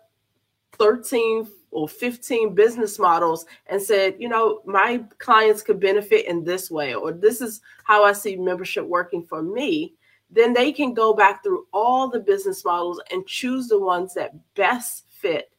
13 0.78 1.46
or 1.74 1.88
15 1.88 2.56
business 2.56 3.00
models 3.00 3.46
and 3.68 3.82
said, 3.82 4.16
you 4.20 4.30
know, 4.30 4.62
my 4.66 5.04
clients 5.18 5.62
could 5.62 5.80
benefit 5.80 6.26
in 6.28 6.44
this 6.44 6.72
way, 6.72 6.94
or 6.94 7.12
this 7.12 7.42
is 7.42 7.62
how 7.84 8.04
I 8.04 8.14
see 8.14 8.36
membership 8.36 8.86
working 8.86 9.24
for 9.24 9.42
me, 9.42 9.94
then 10.30 10.54
they 10.54 10.72
can 10.72 10.94
go 10.94 11.14
back 11.14 11.44
through 11.44 11.68
all 11.74 12.08
the 12.08 12.20
business 12.20 12.66
models 12.66 13.00
and 13.12 13.26
choose 13.28 13.68
the 13.68 13.80
ones 13.80 14.14
that 14.14 14.34
best 14.56 15.06
fit 15.10 15.50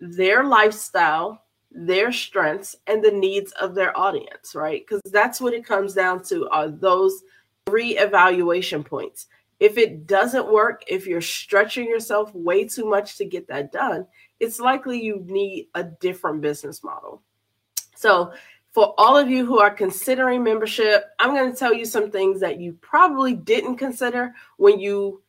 their 0.00 0.44
lifestyle, 0.44 1.42
their 1.70 2.12
strengths, 2.12 2.76
and 2.86 3.02
the 3.02 3.10
needs 3.10 3.52
of 3.52 3.74
their 3.74 3.96
audience, 3.96 4.54
right? 4.54 4.84
Because 4.86 5.00
that's 5.10 5.40
what 5.40 5.54
it 5.54 5.64
comes 5.64 5.94
down 5.94 6.22
to 6.24 6.48
are 6.50 6.68
those 6.68 7.22
three 7.66 7.96
evaluation 7.96 8.84
points. 8.84 9.26
If 9.58 9.78
it 9.78 10.06
doesn't 10.06 10.52
work, 10.52 10.82
if 10.86 11.06
you're 11.06 11.20
stretching 11.20 11.86
yourself 11.86 12.34
way 12.34 12.66
too 12.66 12.84
much 12.84 13.16
to 13.16 13.24
get 13.24 13.48
that 13.48 13.72
done, 13.72 14.06
it's 14.38 14.60
likely 14.60 15.02
you 15.02 15.24
need 15.26 15.68
a 15.74 15.84
different 15.84 16.42
business 16.42 16.84
model. 16.84 17.22
So, 17.94 18.32
for 18.72 18.94
all 18.98 19.16
of 19.16 19.30
you 19.30 19.46
who 19.46 19.58
are 19.58 19.70
considering 19.70 20.44
membership, 20.44 21.06
I'm 21.18 21.34
going 21.34 21.50
to 21.50 21.58
tell 21.58 21.72
you 21.72 21.86
some 21.86 22.10
things 22.10 22.40
that 22.40 22.60
you 22.60 22.74
probably 22.82 23.32
didn't 23.32 23.78
consider 23.78 24.34
when 24.58 24.78
you 24.78 25.22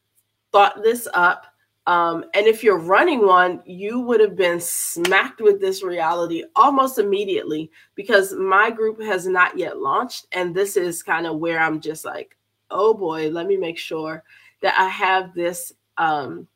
thought 0.51 0.83
this 0.83 1.07
up. 1.13 1.45
Um, 1.85 2.25
and 2.33 2.45
if 2.45 2.61
you're 2.61 2.77
running 2.77 3.25
one, 3.25 3.61
you 3.65 4.01
would 4.01 4.19
have 4.19 4.35
been 4.35 4.59
smacked 4.59 5.39
with 5.39 5.61
this 5.61 5.81
reality 5.81 6.43
almost 6.57 6.99
immediately 6.99 7.71
because 7.95 8.33
my 8.33 8.69
group 8.69 9.01
has 9.01 9.25
not 9.25 9.57
yet 9.57 9.77
launched. 9.77 10.25
And 10.33 10.53
this 10.53 10.75
is 10.75 11.01
kind 11.01 11.25
of 11.25 11.37
where 11.37 11.59
I'm 11.59 11.79
just 11.79 12.03
like, 12.03 12.35
oh 12.71 12.93
boy, 12.93 13.29
let 13.29 13.47
me 13.47 13.57
make 13.57 13.77
sure 13.77 14.23
that 14.61 14.75
I 14.77 14.87
have 14.87 15.33
this. 15.33 15.73
Um, 15.97 16.47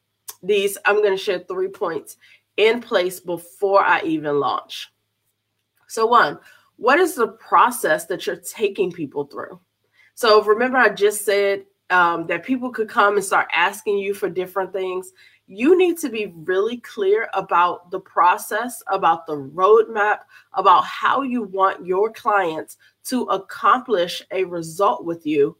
these, 0.43 0.77
I'm 0.85 1.01
going 1.01 1.15
to 1.15 1.23
share 1.23 1.39
three 1.39 1.67
points 1.67 2.17
in 2.57 2.81
place 2.81 3.19
before 3.19 3.81
I 3.81 4.01
even 4.01 4.39
launch. 4.39 4.91
So, 5.87 6.05
one, 6.05 6.39
what 6.77 6.99
is 6.99 7.15
the 7.15 7.27
process 7.27 8.05
that 8.05 8.25
you're 8.25 8.37
taking 8.37 8.91
people 8.91 9.25
through? 9.25 9.59
So, 10.15 10.43
remember, 10.43 10.77
I 10.77 10.89
just 10.89 11.25
said 11.25 11.65
um, 11.89 12.25
that 12.27 12.43
people 12.43 12.71
could 12.71 12.89
come 12.89 13.15
and 13.15 13.23
start 13.23 13.47
asking 13.53 13.97
you 13.97 14.13
for 14.13 14.29
different 14.29 14.73
things. 14.73 15.11
You 15.47 15.77
need 15.77 15.97
to 15.99 16.09
be 16.09 16.33
really 16.35 16.77
clear 16.77 17.29
about 17.33 17.91
the 17.91 17.99
process, 17.99 18.81
about 18.87 19.27
the 19.27 19.35
roadmap, 19.37 20.19
about 20.53 20.85
how 20.85 21.23
you 21.23 21.43
want 21.43 21.85
your 21.85 22.11
clients 22.11 22.77
to 23.05 23.23
accomplish 23.23 24.23
a 24.31 24.45
result 24.45 25.03
with 25.03 25.25
you 25.25 25.57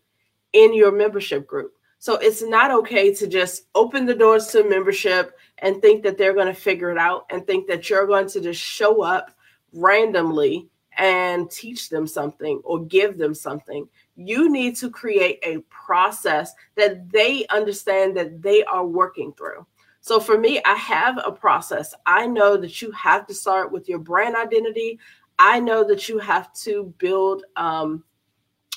in 0.54 0.74
your 0.74 0.92
membership 0.92 1.48
group. 1.48 1.74
So 2.00 2.16
it's 2.16 2.42
not 2.42 2.72
okay 2.72 3.14
to 3.14 3.28
just 3.28 3.68
open 3.76 4.06
the 4.06 4.16
doors 4.16 4.48
to 4.48 4.68
membership 4.68 5.38
and 5.60 5.82
think 5.82 6.02
that 6.04 6.18
they're 6.18 6.34
going 6.34 6.48
to 6.48 6.54
figure 6.54 6.90
it 6.90 6.98
out 6.98 7.26
and 7.30 7.46
think 7.46 7.68
that 7.68 7.90
you're 7.90 8.08
going 8.08 8.28
to 8.30 8.42
just 8.42 8.60
show 8.60 9.04
up 9.04 9.32
randomly 9.72 10.68
and 10.98 11.50
teach 11.50 11.90
them 11.90 12.08
something 12.08 12.60
or 12.64 12.84
give 12.86 13.18
them 13.18 13.34
something. 13.34 13.88
You 14.16 14.52
need 14.52 14.76
to 14.78 14.90
create 14.90 15.40
a 15.44 15.60
process 15.70 16.54
that 16.76 17.10
they 17.12 17.46
understand 17.48 18.18
that 18.18 18.42
they 18.42 18.64
are 18.64 18.86
working 18.86 19.34
through. 19.34 19.66
So 20.02 20.20
for 20.20 20.38
me, 20.38 20.60
I 20.66 20.74
have 20.74 21.20
a 21.24 21.32
process. 21.32 21.94
I 22.08 22.26
know 22.26 22.58
that 22.58 22.82
you 22.82 22.92
have 22.92 23.28
to 23.28 23.34
start 23.34 23.72
with 23.72 23.88
your 23.88 24.00
brand 24.00 24.36
identity. 24.36 25.00
I 25.38 25.60
know 25.60 25.84
that 25.88 26.10
you 26.10 26.18
have 26.18 26.52
to 26.54 26.94
build 26.98 27.44
um, 27.56 28.04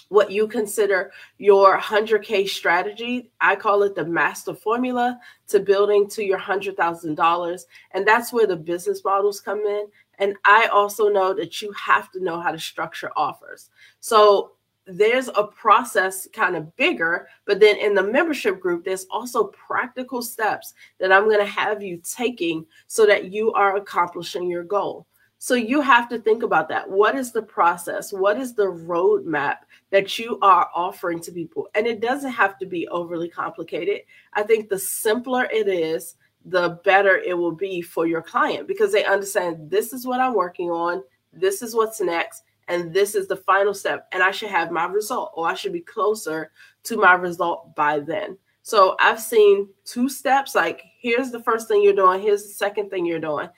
what 0.09 0.31
you 0.31 0.47
consider 0.47 1.13
your 1.39 1.79
100K 1.79 2.49
strategy. 2.49 3.31
I 3.41 3.57
call 3.57 3.83
it 3.83 3.95
the 3.95 4.05
master 4.05 4.55
formula 4.55 5.19
to 5.49 5.61
building 5.61 6.09
to 6.11 6.25
your 6.25 6.39
$100,000. 6.39 7.65
And 7.93 8.07
that's 8.07 8.33
where 8.33 8.47
the 8.47 8.57
business 8.57 9.03
models 9.05 9.41
come 9.41 9.61
in. 9.61 9.87
And 10.19 10.37
I 10.45 10.67
also 10.67 11.09
know 11.09 11.35
that 11.35 11.61
you 11.61 11.73
have 11.73 12.11
to 12.13 12.23
know 12.23 12.41
how 12.41 12.53
to 12.53 12.59
structure 12.59 13.11
offers. 13.17 13.71
So 14.01 14.53
there's 14.87 15.29
a 15.29 15.45
process 15.45 16.29
kind 16.33 16.57
of 16.57 16.75
bigger, 16.77 17.27
but 17.47 17.59
then 17.59 17.77
in 17.79 17.95
the 17.95 18.03
membership 18.03 18.61
group, 18.61 18.85
there's 18.85 19.07
also 19.11 19.45
practical 19.45 20.21
steps 20.21 20.75
that 21.01 21.11
I'm 21.11 21.25
going 21.25 21.39
to 21.39 21.47
have 21.47 21.83
you 21.83 22.01
taking 22.05 22.67
so 22.87 23.07
that 23.07 23.33
you 23.33 23.53
are 23.55 23.77
accomplishing 23.77 24.49
your 24.49 24.65
goal. 24.65 25.07
So 25.45 25.57
you 25.57 25.83
have 25.83 26.09
to 26.09 26.19
think 26.19 26.43
about 26.43 26.71
that. 26.71 26.91
What 26.91 27.15
is 27.15 27.31
the 27.31 27.43
process? 27.43 28.15
What 28.15 28.39
is 28.39 28.55
the 28.55 28.65
roadmap 28.65 29.57
that 29.91 30.19
you 30.19 30.39
are 30.41 30.71
offering 30.75 31.21
to 31.21 31.31
people. 31.33 31.69
And 31.75 31.87
it 31.87 32.01
doesn't 32.01 32.33
have 32.33 32.59
to 32.61 32.67
be 32.67 32.89
overly 32.89 33.29
complicated. 33.29 34.01
I 34.33 34.43
think 34.43 34.71
the 34.71 34.79
simpler 34.79 35.45
it 35.53 35.69
is, 35.69 36.17
the 36.47 36.81
better 36.83 37.19
it 37.19 37.37
will 37.37 37.53
be 37.53 37.83
for 37.83 38.07
your 38.07 38.23
client 38.23 38.67
because 38.67 38.91
they 38.91 39.05
understand 39.05 39.71
this 39.71 39.93
is 39.93 40.07
what 40.07 40.19
I'm 40.19 40.33
working 40.33 40.71
on, 40.71 41.03
this 41.31 41.61
is 41.61 41.75
what's 41.75 42.01
next, 42.01 42.45
and 42.69 42.95
this 42.95 43.15
is 43.15 43.29
the 43.29 43.37
final 43.37 43.75
step. 43.75 44.09
And 44.13 44.23
I 44.23 44.31
should 44.31 44.49
have 44.49 44.71
my 44.71 44.87
result, 44.87 45.33
or 45.35 45.47
I 45.47 45.55
should 45.55 45.75
be 45.75 45.81
closer 45.81 46.53
to 46.85 46.97
my 46.97 47.13
result 47.13 47.77
by 47.77 48.01
then. 48.01 48.39
So 48.63 48.97
I've 48.99 49.21
seen 49.21 49.69
two 49.85 50.09
steps 50.09 50.55
like 50.55 50.83
here's 50.99 51.31
the 51.31 51.43
first 51.43 51.69
thing 51.69 51.83
you're 51.83 51.93
doing, 51.93 52.23
here's 52.23 52.45
the 52.45 52.55
second 52.55 52.89
thing 52.89 53.05
you're 53.05 53.21
doing. 53.21 53.51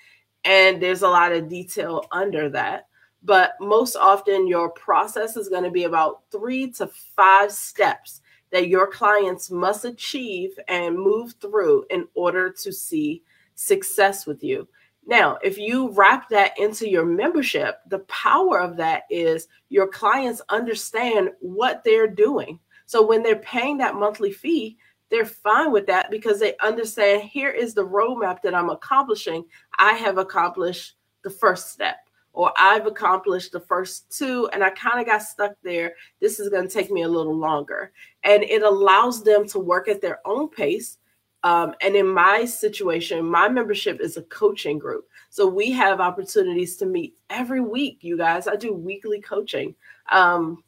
And 0.46 0.80
there's 0.80 1.02
a 1.02 1.08
lot 1.08 1.32
of 1.32 1.48
detail 1.48 2.06
under 2.12 2.48
that 2.50 2.86
but 3.26 3.54
most 3.60 3.96
often 3.96 4.46
your 4.46 4.70
process 4.70 5.36
is 5.36 5.48
going 5.48 5.64
to 5.64 5.70
be 5.70 5.82
about 5.82 6.22
three 6.30 6.70
to 6.70 6.86
five 6.86 7.50
steps 7.50 8.20
that 8.52 8.68
your 8.68 8.86
clients 8.86 9.50
must 9.50 9.84
achieve 9.84 10.56
and 10.68 10.96
move 10.96 11.34
through 11.40 11.84
in 11.90 12.06
order 12.14 12.50
to 12.50 12.72
see 12.72 13.22
success 13.56 14.26
with 14.26 14.44
you. 14.44 14.66
Now, 15.08 15.38
if 15.42 15.58
you 15.58 15.90
wrap 15.90 16.28
that 16.30 16.56
into 16.58 16.88
your 16.88 17.04
membership, 17.04 17.80
the 17.88 18.00
power 18.00 18.60
of 18.60 18.76
that 18.76 19.02
is 19.10 19.48
your 19.70 19.88
clients 19.88 20.40
understand 20.48 21.30
what 21.40 21.82
they're 21.84 22.08
doing. 22.08 22.60
So 22.86 23.04
when 23.04 23.24
they're 23.24 23.36
paying 23.36 23.78
that 23.78 23.96
monthly 23.96 24.32
fee, 24.32 24.78
they're 25.10 25.24
fine 25.24 25.70
with 25.70 25.86
that 25.86 26.10
because 26.10 26.40
they 26.40 26.56
understand 26.62 27.22
here 27.22 27.50
is 27.50 27.74
the 27.74 27.86
roadmap 27.86 28.42
that 28.42 28.54
I'm 28.54 28.70
accomplishing. 28.70 29.44
I 29.78 29.92
have 29.92 30.18
accomplished 30.18 30.96
the 31.22 31.30
first 31.30 31.70
step 31.70 31.96
or 32.36 32.52
I've 32.56 32.86
accomplished 32.86 33.52
the 33.52 33.60
first 33.60 34.16
two 34.16 34.48
and 34.52 34.62
I 34.62 34.70
kind 34.70 35.00
of 35.00 35.06
got 35.06 35.22
stuck 35.22 35.52
there. 35.64 35.94
This 36.20 36.38
is 36.38 36.50
going 36.50 36.68
to 36.68 36.72
take 36.72 36.90
me 36.90 37.02
a 37.02 37.08
little 37.08 37.36
longer. 37.36 37.92
And 38.24 38.42
it 38.42 38.62
allows 38.62 39.24
them 39.24 39.48
to 39.48 39.58
work 39.58 39.88
at 39.88 40.02
their 40.02 40.20
own 40.26 40.48
pace. 40.48 40.98
Um, 41.42 41.74
and 41.80 41.96
in 41.96 42.06
my 42.06 42.44
situation, 42.44 43.24
my 43.24 43.48
membership 43.48 44.00
is 44.00 44.16
a 44.16 44.22
coaching 44.22 44.78
group. 44.78 45.06
So 45.30 45.46
we 45.46 45.70
have 45.72 46.00
opportunities 46.00 46.76
to 46.76 46.86
meet 46.86 47.14
every 47.30 47.60
week, 47.60 47.98
you 48.02 48.18
guys. 48.18 48.46
I 48.48 48.56
do 48.56 48.74
weekly 48.74 49.20
coaching. 49.20 49.74
Um, 50.12 50.62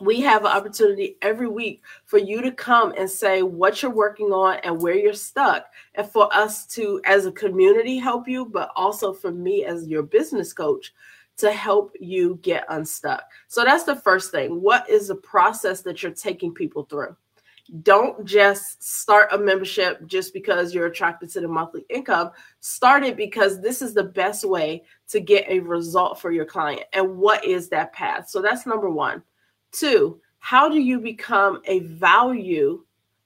we 0.00 0.20
have 0.20 0.42
an 0.42 0.50
opportunity 0.50 1.16
every 1.22 1.48
week 1.48 1.82
for 2.04 2.18
you 2.18 2.42
to 2.42 2.52
come 2.52 2.92
and 2.98 3.08
say 3.08 3.42
what 3.42 3.82
you're 3.82 3.90
working 3.90 4.26
on 4.26 4.58
and 4.62 4.80
where 4.80 4.94
you're 4.94 5.14
stuck 5.14 5.66
and 5.94 6.06
for 6.06 6.28
us 6.34 6.66
to 6.66 7.00
as 7.04 7.26
a 7.26 7.32
community 7.32 7.96
help 7.98 8.28
you 8.28 8.44
but 8.44 8.70
also 8.76 9.12
for 9.12 9.30
me 9.32 9.64
as 9.64 9.86
your 9.86 10.02
business 10.02 10.52
coach 10.52 10.92
to 11.36 11.52
help 11.52 11.94
you 12.00 12.38
get 12.42 12.64
unstuck 12.68 13.22
so 13.48 13.64
that's 13.64 13.84
the 13.84 13.96
first 13.96 14.30
thing 14.30 14.60
what 14.60 14.88
is 14.88 15.08
the 15.08 15.14
process 15.14 15.80
that 15.82 16.02
you're 16.02 16.12
taking 16.12 16.52
people 16.52 16.84
through 16.84 17.16
Don't 17.82 18.24
just 18.24 18.82
start 18.82 19.32
a 19.32 19.38
membership 19.38 20.06
just 20.06 20.32
because 20.32 20.72
you're 20.72 20.86
attracted 20.86 21.30
to 21.30 21.40
the 21.40 21.48
monthly 21.48 21.84
income. 21.88 22.30
Start 22.60 23.02
it 23.02 23.16
because 23.16 23.60
this 23.60 23.82
is 23.82 23.92
the 23.92 24.04
best 24.04 24.44
way 24.44 24.84
to 25.08 25.20
get 25.20 25.48
a 25.48 25.58
result 25.58 26.20
for 26.20 26.30
your 26.30 26.44
client. 26.44 26.84
And 26.92 27.16
what 27.18 27.44
is 27.44 27.68
that 27.70 27.92
path? 27.92 28.28
So 28.28 28.40
that's 28.40 28.66
number 28.66 28.88
one. 28.88 29.22
Two, 29.76 30.20
how 30.38 30.68
do 30.68 30.80
you 30.80 30.98
become 31.00 31.60
a 31.66 31.80
value 31.80 32.84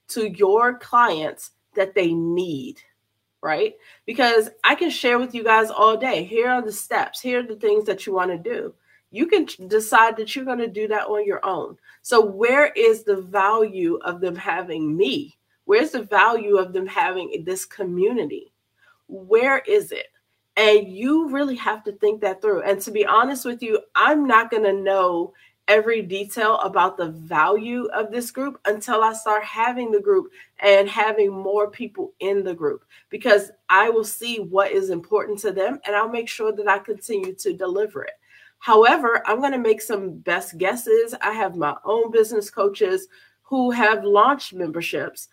to 0.09 0.28
your 0.28 0.78
clients 0.78 1.52
that 1.75 1.95
they 1.95 2.12
need? 2.12 2.80
Right? 3.42 3.75
Because 4.04 4.50
I 4.64 4.75
can 4.75 4.90
share 4.90 5.19
with 5.19 5.35
you 5.35 5.45
guys 5.45 5.71
all 5.71 5.97
day. 5.97 6.25
Here 6.25 6.49
are 6.49 6.62
the 6.62 6.73
steps, 6.73 7.21
here 7.21 7.40
are 7.40 7.47
the 7.47 7.57
things 7.57 7.85
that 7.87 8.07
you 8.07 8.12
want 8.12 8.30
to 8.30 8.38
do 8.38 8.75
you 9.11 9.26
can 9.26 9.47
decide 9.66 10.16
that 10.16 10.35
you're 10.35 10.45
going 10.45 10.59
to 10.59 10.69
do 10.69 10.87
that 10.88 11.09
on 11.09 11.26
your 11.26 11.45
own. 11.45 11.76
So, 12.02 12.25
where 12.25 12.66
is 12.76 13.02
the 13.02 13.16
value 13.16 13.99
of 14.02 14.21
them 14.21 14.37
having 14.37 14.97
me? 14.97 15.37
Where's 15.64 15.90
the 15.90 16.02
value 16.02 16.57
of 16.57 16.73
them 16.73 16.87
having 16.87 17.45
this 17.45 17.64
community? 17.64 18.52
Where 19.09 19.59
is 19.59 19.92
it? 19.92 20.07
And 20.57 20.88
you 20.88 21.28
really 21.28 21.57
have 21.57 21.85
to 21.85 21.92
think 21.92 22.21
that 22.21 22.42
through. 22.42 22.62
And 22.62 22.80
to 22.83 22.90
be 22.90 23.07
honest 23.07 23.45
with 23.45 23.62
you, 23.62 23.80
I'm 23.95 24.26
not 24.26 24.50
going 24.50 24.64
to 24.64 24.73
know 24.73 25.33
every 25.69 26.02
detail 26.02 26.59
about 26.59 26.97
the 26.97 27.11
value 27.11 27.85
of 27.95 28.11
this 28.11 28.31
group 28.31 28.61
until 28.64 29.02
I 29.02 29.12
start 29.12 29.45
having 29.45 29.90
the 29.93 30.00
group 30.00 30.33
and 30.59 30.88
having 30.88 31.31
more 31.31 31.71
people 31.71 32.12
in 32.19 32.43
the 32.43 32.55
group 32.55 32.85
because 33.09 33.52
I 33.69 33.88
will 33.88 34.05
see 34.05 34.38
what 34.38 34.73
is 34.73 34.90
important 34.90 35.38
to 35.40 35.52
them 35.52 35.79
and 35.87 35.95
I'll 35.95 36.09
make 36.09 36.29
sure 36.29 36.52
that 36.52 36.69
I 36.69 36.79
continue 36.81 37.35
to 37.37 37.52
deliver 37.52 38.02
it. 38.02 38.14
However, 38.59 39.23
I'm 39.26 39.38
going 39.38 39.52
to 39.52 39.59
make 39.59 39.81
some 39.81 40.19
best 40.19 40.59
guesses. 40.59 41.14
I 41.23 41.33
have 41.33 41.57
my 41.57 41.76
own 41.85 42.11
business 42.11 42.50
coaches 42.50 43.09
who 43.43 43.71
have 43.71 44.05
launched 44.05 44.52
memberships, 44.52 45.29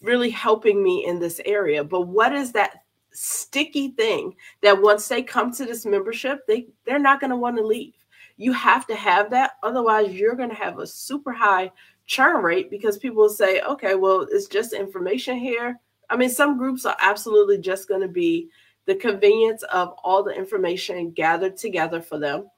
really 0.00 0.30
helping 0.30 0.82
me 0.82 1.04
in 1.06 1.18
this 1.18 1.40
area. 1.44 1.82
But 1.82 2.02
what 2.02 2.32
is 2.32 2.52
that 2.52 2.84
sticky 3.12 3.88
thing 3.92 4.36
that 4.62 4.80
once 4.80 5.08
they 5.08 5.22
come 5.22 5.52
to 5.52 5.64
this 5.64 5.84
membership, 5.84 6.46
they, 6.46 6.68
they're 6.84 6.98
not 6.98 7.20
going 7.20 7.30
to 7.30 7.36
want 7.36 7.56
to 7.56 7.66
leave? 7.66 7.94
You 8.40 8.52
have 8.52 8.86
to 8.86 8.94
have 8.94 9.30
that. 9.30 9.52
Otherwise, 9.62 10.12
you're 10.12 10.34
going 10.34 10.48
to 10.48 10.54
have 10.54 10.78
a 10.78 10.86
super 10.86 11.32
high 11.32 11.70
churn 12.06 12.42
rate 12.42 12.70
because 12.70 12.98
people 12.98 13.28
say, 13.28 13.60
okay, 13.60 13.94
well, 13.94 14.26
it's 14.30 14.48
just 14.48 14.72
information 14.72 15.38
here. 15.38 15.78
I 16.08 16.16
mean, 16.16 16.30
some 16.30 16.58
groups 16.58 16.84
are 16.84 16.96
absolutely 17.00 17.58
just 17.58 17.88
going 17.88 18.00
to 18.00 18.08
be 18.08 18.48
the 18.86 18.94
convenience 18.96 19.62
of 19.64 19.94
all 20.02 20.22
the 20.22 20.32
information 20.32 21.12
gathered 21.12 21.56
together 21.56 22.00
for 22.00 22.18
them 22.18 22.48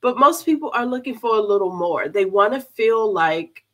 but 0.00 0.18
most 0.18 0.44
people 0.44 0.70
are 0.74 0.86
looking 0.86 1.18
for 1.18 1.36
a 1.36 1.40
little 1.40 1.74
more. 1.74 2.08
They 2.08 2.24
want 2.24 2.52
to 2.54 2.60
feel 2.60 3.12
like 3.12 3.64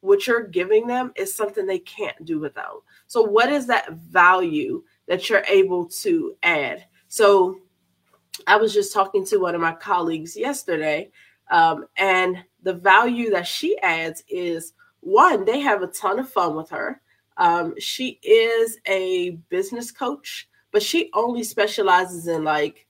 what 0.00 0.26
you're 0.26 0.46
giving 0.46 0.86
them 0.86 1.12
is 1.16 1.34
something 1.34 1.66
they 1.66 1.80
can't 1.80 2.24
do 2.24 2.38
without. 2.38 2.82
So, 3.06 3.22
what 3.22 3.50
is 3.50 3.66
that 3.66 3.92
value 3.92 4.82
that 5.06 5.28
you're 5.28 5.44
able 5.48 5.86
to 5.86 6.36
add? 6.42 6.84
So, 7.08 7.60
I 8.46 8.56
was 8.56 8.72
just 8.74 8.92
talking 8.92 9.24
to 9.26 9.38
one 9.38 9.54
of 9.54 9.60
my 9.60 9.72
colleagues 9.72 10.36
yesterday, 10.36 11.10
um, 11.50 11.86
and 11.96 12.38
the 12.62 12.74
value 12.74 13.30
that 13.30 13.46
she 13.46 13.78
adds 13.80 14.22
is 14.28 14.72
one, 15.00 15.44
they 15.44 15.60
have 15.60 15.82
a 15.82 15.86
ton 15.88 16.18
of 16.18 16.28
fun 16.28 16.56
with 16.56 16.68
her. 16.70 17.00
Um, 17.36 17.74
she 17.78 18.18
is 18.22 18.78
a 18.86 19.30
business 19.50 19.90
coach, 19.90 20.48
but 20.72 20.82
she 20.82 21.10
only 21.14 21.42
specializes 21.42 22.26
in 22.26 22.44
like 22.44 22.86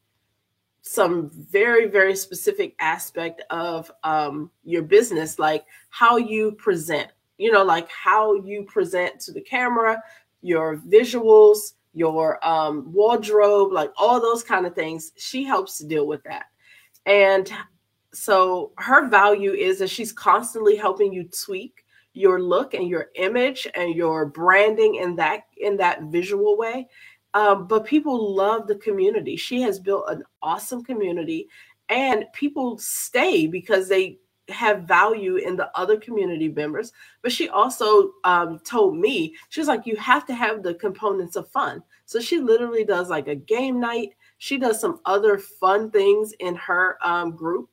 some 0.88 1.29
very 1.50 1.88
very 1.88 2.15
specific 2.15 2.76
aspect 2.79 3.43
of 3.50 3.91
um, 4.05 4.50
your 4.62 4.83
business 4.83 5.37
like 5.37 5.65
how 5.91 6.17
you 6.17 6.53
present 6.53 7.09
you 7.38 7.50
know 7.50 7.65
like 7.65 7.91
how 7.91 8.35
you 8.35 8.62
present 8.62 9.19
to 9.19 9.33
the 9.33 9.41
camera 9.41 10.00
your 10.43 10.76
visuals 10.76 11.73
your 11.97 12.47
um, 12.47 12.93
wardrobe 12.93 13.73
like 13.73 13.91
all 13.97 14.21
those 14.21 14.45
kind 14.45 14.67
of 14.67 14.75
things 14.75 15.12
she 15.17 15.43
helps 15.43 15.79
to 15.79 15.87
deal 15.87 16.07
with 16.07 16.23
that 16.23 16.45
and 17.07 17.50
so 18.12 18.73
her 18.79 19.09
value 19.09 19.53
is 19.53 19.79
that 19.79 19.91
she's 19.91 20.12
constantly 20.12 20.76
helping 20.76 21.12
you 21.12 21.29
tweak 21.45 21.85
your 22.12 22.41
look 22.41 22.75
and 22.75 22.88
your 22.88 23.09
image 23.17 23.67
and 23.75 23.95
your 23.95 24.26
branding 24.26 24.97
in 24.97 25.17
that 25.17 25.45
in 25.59 25.76
that 25.76 26.03
visual 26.05 26.57
way 26.57 26.87
um, 27.37 27.67
but 27.67 27.85
people 27.85 28.35
love 28.35 28.67
the 28.67 28.76
community. 28.76 29.37
She 29.37 29.61
has 29.61 29.78
built 29.78 30.06
an 30.09 30.23
awesome 30.41 30.82
community, 30.82 31.49
and 31.91 32.25
people 32.32 32.78
stay 32.78 33.47
because 33.47 33.91
they 33.91 34.19
have 34.49 34.82
value 34.82 35.37
in 35.37 35.56
the 35.56 35.71
other 35.76 35.97
community 35.97 36.49
members. 36.49 36.93
But 37.23 37.32
she 37.32 37.49
also 37.49 38.13
um, 38.25 38.61
told 38.61 38.97
me, 38.97 39.35
she 39.49 39.61
was 39.61 39.69
like, 39.69 39.87
you 39.87 39.97
have 39.97 40.26
to 40.26 40.35
have 40.35 40.63
the 40.63 40.75
components 40.75 41.37
of 41.37 41.49
fun. 41.49 41.82
So 42.04 42.21
she 42.21 42.39
literally 42.39 42.85
does 42.85 43.11
like 43.11 43.28
a 43.28 43.35
game 43.35 43.80
night. 43.80 44.15
She 44.39 44.59
does 44.59 44.80
some 44.80 45.00
other 45.04 45.39
fun 45.39 45.91
things 45.91 46.32
in 46.41 46.54
her 46.56 46.99
um, 47.02 47.35
group. 47.35 47.69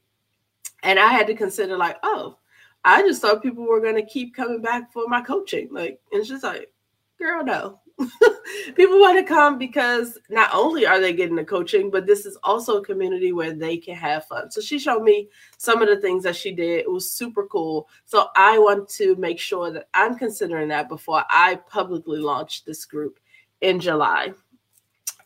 And 0.82 1.00
I 1.00 1.08
had 1.08 1.28
to 1.28 1.36
consider, 1.36 1.78
like, 1.78 1.98
oh, 2.04 2.38
I 2.84 3.02
just 3.04 3.22
thought 3.22 3.44
people 3.44 3.66
were 3.66 3.80
going 3.80 3.96
to 3.96 4.06
keep 4.06 4.36
coming 4.36 4.62
back 4.62 4.92
for 4.92 5.08
my 5.08 5.22
coaching. 5.22 5.70
Like, 5.72 6.02
and 6.12 6.26
she's 6.26 6.44
like, 6.44 6.72
girl, 7.18 7.44
no. 7.44 7.80
people 8.76 9.00
want 9.00 9.18
to 9.18 9.24
come 9.24 9.58
because 9.58 10.18
not 10.30 10.50
only 10.54 10.86
are 10.86 11.00
they 11.00 11.14
getting 11.14 11.36
the 11.36 11.44
coaching, 11.44 11.90
but 11.90 12.06
this 12.06 12.26
is 12.26 12.38
also 12.44 12.78
a 12.78 12.86
community 12.86 13.32
where 13.32 13.54
they 13.54 13.78
can 13.78 13.96
have 13.96 14.26
fun. 14.26 14.50
So 14.50 14.62
she 14.62 14.80
showed 14.80 15.04
me 15.04 15.30
some 15.58 15.82
of 15.82 15.88
the 15.88 16.02
things 16.02 16.24
that 16.24 16.36
she 16.36 16.52
did. 16.52 16.80
It 16.80 16.92
was 16.92 17.12
super 17.12 17.46
cool. 17.48 17.88
So 18.06 18.28
I 18.36 18.58
want 18.58 18.90
to 18.90 19.16
make 19.18 19.40
sure 19.40 19.72
that 19.72 19.88
I'm 19.94 20.18
considering 20.18 20.68
that 20.70 20.90
before 20.90 21.24
I 21.30 21.56
publicly 21.70 22.20
launch 22.20 22.66
this 22.66 22.86
group 22.86 23.20
in 23.62 23.80
July. 23.80 24.34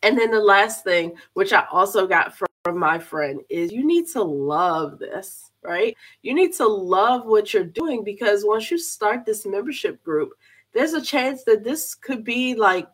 And 0.02 0.16
then 0.16 0.30
the 0.30 0.40
last 0.40 0.84
thing, 0.84 1.14
which 1.32 1.52
I 1.52 1.64
also 1.72 2.06
got 2.06 2.36
from 2.36 2.78
my 2.78 2.98
friend, 2.98 3.40
is 3.48 3.72
you 3.72 3.84
need 3.84 4.06
to 4.08 4.22
love 4.22 4.98
this, 4.98 5.50
right? 5.62 5.96
You 6.22 6.34
need 6.34 6.54
to 6.54 6.66
love 6.66 7.26
what 7.26 7.52
you're 7.52 7.64
doing 7.64 8.04
because 8.04 8.44
once 8.44 8.70
you 8.70 8.78
start 8.78 9.24
this 9.24 9.44
membership 9.44 10.02
group, 10.04 10.34
there's 10.72 10.92
a 10.92 11.02
chance 11.02 11.44
that 11.44 11.64
this 11.64 11.94
could 11.94 12.24
be 12.24 12.54
like 12.54 12.88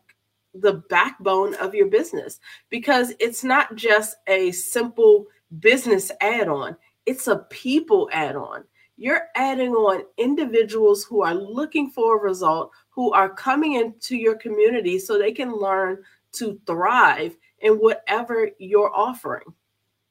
the 0.53 0.83
backbone 0.89 1.53
of 1.55 1.75
your 1.75 1.87
business 1.87 2.39
because 2.69 3.13
it's 3.19 3.43
not 3.43 3.75
just 3.75 4.17
a 4.27 4.51
simple 4.51 5.25
business 5.59 6.11
add 6.21 6.47
on, 6.47 6.75
it's 7.05 7.27
a 7.27 7.37
people 7.49 8.09
add 8.11 8.35
on. 8.35 8.63
You're 8.97 9.27
adding 9.35 9.73
on 9.73 10.03
individuals 10.17 11.03
who 11.03 11.21
are 11.21 11.35
looking 11.35 11.89
for 11.89 12.17
a 12.17 12.21
result, 12.21 12.71
who 12.89 13.11
are 13.11 13.29
coming 13.29 13.73
into 13.73 14.15
your 14.15 14.35
community 14.35 14.97
so 14.99 15.17
they 15.17 15.33
can 15.33 15.53
learn 15.53 16.01
to 16.33 16.59
thrive 16.65 17.35
in 17.59 17.73
whatever 17.73 18.49
you're 18.57 18.93
offering. 18.95 19.53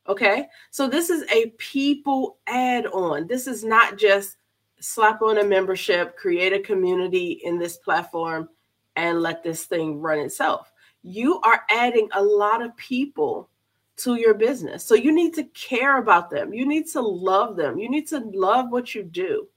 Okay. 0.07 0.47
So 0.71 0.87
this 0.87 1.09
is 1.09 1.25
a 1.31 1.47
people 1.57 2.39
add 2.47 2.87
on. 2.87 3.27
This 3.27 3.47
is 3.47 3.65
not 3.65 3.97
just 3.97 4.37
slap 4.85 5.23
on 5.23 5.39
a 5.39 5.45
membership, 5.45 6.17
create 6.17 6.53
a 6.53 6.61
community 6.61 7.41
in 7.45 7.59
this 7.59 7.77
platform, 7.77 8.49
and 8.97 9.23
let 9.23 9.43
this 9.43 9.65
thing 9.65 10.01
run 10.01 10.19
itself. 10.19 10.71
You 11.03 11.41
are 11.41 11.63
adding 11.71 12.09
a 12.13 12.23
lot 12.23 12.63
of 12.63 12.77
people 12.77 13.49
to 13.97 14.17
your 14.17 14.35
business. 14.35 14.85
So 14.85 14.95
you 14.95 15.13
need 15.13 15.35
to 15.35 15.45
care 15.45 15.99
about 15.99 16.31
them. 16.31 16.53
You 16.53 16.67
need 16.67 16.87
to 16.89 17.01
love 17.01 17.57
them. 17.57 17.79
You 17.79 17.89
need 17.89 18.09
to 18.09 18.19
love 18.19 18.71
what 18.71 18.95
you 18.95 19.03
do. 19.03 19.49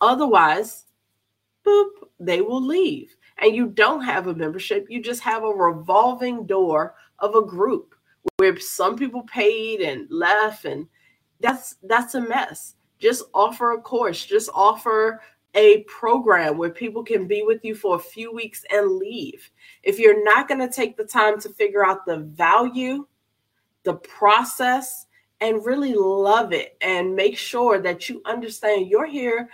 Otherwise, 0.00 0.84
boop, 1.66 1.90
they 2.18 2.40
will 2.40 2.64
leave. 2.64 3.14
And 3.38 3.54
you 3.54 3.68
don't 3.68 4.02
have 4.02 4.26
a 4.26 4.34
membership. 4.34 4.86
You 4.88 5.02
just 5.02 5.20
have 5.22 5.42
a 5.42 5.48
revolving 5.48 6.46
door 6.46 6.94
of 7.18 7.34
a 7.34 7.44
group 7.44 7.94
where 8.36 8.58
some 8.58 8.96
people 8.96 9.22
paid 9.22 9.80
and 9.80 10.06
left 10.10 10.64
and 10.64 10.86
that's 11.40 11.76
that's 11.82 12.14
a 12.14 12.20
mess 12.20 12.74
just 13.02 13.24
offer 13.34 13.72
a 13.72 13.80
course, 13.80 14.24
just 14.24 14.48
offer 14.54 15.20
a 15.54 15.82
program 15.82 16.56
where 16.56 16.70
people 16.70 17.02
can 17.02 17.26
be 17.26 17.42
with 17.42 17.62
you 17.64 17.74
for 17.74 17.96
a 17.96 17.98
few 17.98 18.32
weeks 18.32 18.64
and 18.72 18.92
leave. 18.92 19.50
If 19.82 19.98
you're 19.98 20.24
not 20.24 20.48
going 20.48 20.60
to 20.60 20.72
take 20.72 20.96
the 20.96 21.04
time 21.04 21.38
to 21.40 21.48
figure 21.50 21.84
out 21.84 22.06
the 22.06 22.18
value, 22.18 23.06
the 23.82 23.94
process, 23.94 25.06
and 25.40 25.66
really 25.66 25.94
love 25.94 26.52
it 26.52 26.76
and 26.80 27.16
make 27.16 27.36
sure 27.36 27.80
that 27.80 28.08
you 28.08 28.22
understand 28.24 28.86
you're 28.86 29.04
here 29.04 29.50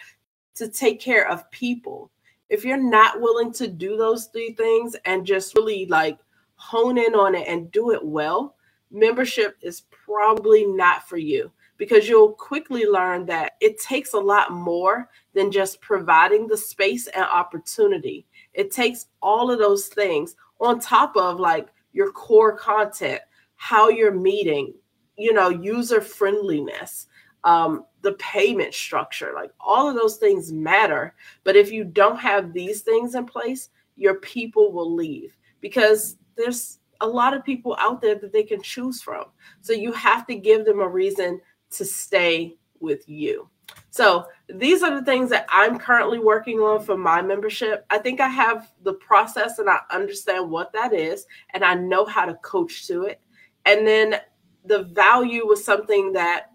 to 0.55 0.69
take 0.69 1.01
care 1.01 1.27
of 1.29 1.51
people. 1.51 2.11
If 2.51 2.65
you're 2.65 2.77
not 2.77 3.21
willing 3.21 3.53
to 3.55 3.67
do 3.67 3.97
those 3.97 4.27
three 4.27 4.53
things 4.53 4.95
and 5.07 5.27
just 5.27 5.57
really 5.57 5.87
like 5.87 6.19
hone 6.57 6.99
in 6.99 7.15
on 7.15 7.35
it 7.35 7.49
and 7.49 7.73
do 7.73 7.93
it 7.93 8.05
well, 8.05 8.57
membership 8.91 9.57
is 9.63 9.85
probably 9.91 10.67
not 10.67 11.09
for 11.09 11.17
you 11.17 11.51
because 11.79 12.09
you'll 12.09 12.33
quickly 12.33 12.85
learn 12.85 13.25
that 13.27 13.53
it 13.61 13.81
takes 13.81 14.13
a 14.13 14.19
lot 14.19 14.53
more 14.53 15.09
than 15.33 15.51
just 15.51 15.81
providing 15.81 16.47
the 16.47 16.57
space 16.57 17.07
and 17.07 17.25
opportunity. 17.25 18.27
It 18.53 18.71
takes 18.71 19.07
all 19.23 19.51
of 19.51 19.59
those 19.59 19.87
things 19.87 20.37
on 20.61 20.81
top 20.81 21.17
of 21.17 21.39
like 21.41 21.69
your 21.93 22.11
core 22.13 22.57
content, 22.57 23.21
how 23.55 23.89
you're 23.89 24.13
meeting, 24.13 24.75
you 25.17 25.33
know, 25.33 25.49
user 25.49 26.01
friendliness, 26.01 27.07
um, 27.45 27.85
the 28.03 28.13
payment 28.15 28.75
structure. 28.75 29.33
Like 29.35 29.53
all 29.61 29.89
of 29.89 29.95
those 29.95 30.17
things 30.17 30.53
matter. 30.53 31.15
But 31.45 31.57
if 31.57 31.71
you 31.71 31.85
don't 31.85 32.19
have 32.19 32.53
these 32.53 32.83
things 32.83 33.15
in 33.15 33.25
place, 33.25 33.71
your 33.97 34.17
people 34.17 34.73
will 34.73 34.93
leave 34.93 35.37
because 35.61 36.17
there's 36.37 36.79
a 37.01 37.07
lot 37.07 37.35
of 37.35 37.45
people 37.45 37.77
out 37.79 38.01
there 38.01 38.17
that 38.17 38.33
they 38.33 38.43
can 38.43 38.61
choose 38.61 39.01
from. 39.01 39.25
So 39.61 39.73
you 39.73 39.93
have 39.93 40.27
to 40.27 40.35
give 40.35 40.65
them 40.65 40.81
a 40.81 40.89
reason 40.89 41.41
to 41.71 41.85
stay 41.85 42.57
with 42.81 43.09
you. 43.09 43.49
So 43.91 44.27
these 44.49 44.83
are 44.83 44.95
the 44.95 45.05
things 45.05 45.31
that 45.31 45.47
I'm 45.49 45.79
currently 45.79 46.19
working 46.19 46.59
on 46.61 46.83
for 46.83 46.97
my 46.97 47.23
membership. 47.23 47.85
I 47.91 47.99
think 47.99 48.21
I 48.21 48.29
have 48.29 48.73
the 48.83 48.95
process 48.95 49.59
and 49.59 49.69
I 49.69 49.79
understand 49.91 50.51
what 50.51 50.73
that 50.73 50.93
is 50.93 51.27
and 51.51 51.65
I 51.65 51.75
know 51.75 52.05
how 52.05 52.25
to 52.25 52.35
coach 52.35 52.87
to 52.87 53.03
it. 53.03 53.21
And 53.67 53.87
then 53.87 54.17
the 54.65 54.85
value 54.85 55.47
was 55.47 55.65
something 55.65 56.13
that 56.13 56.47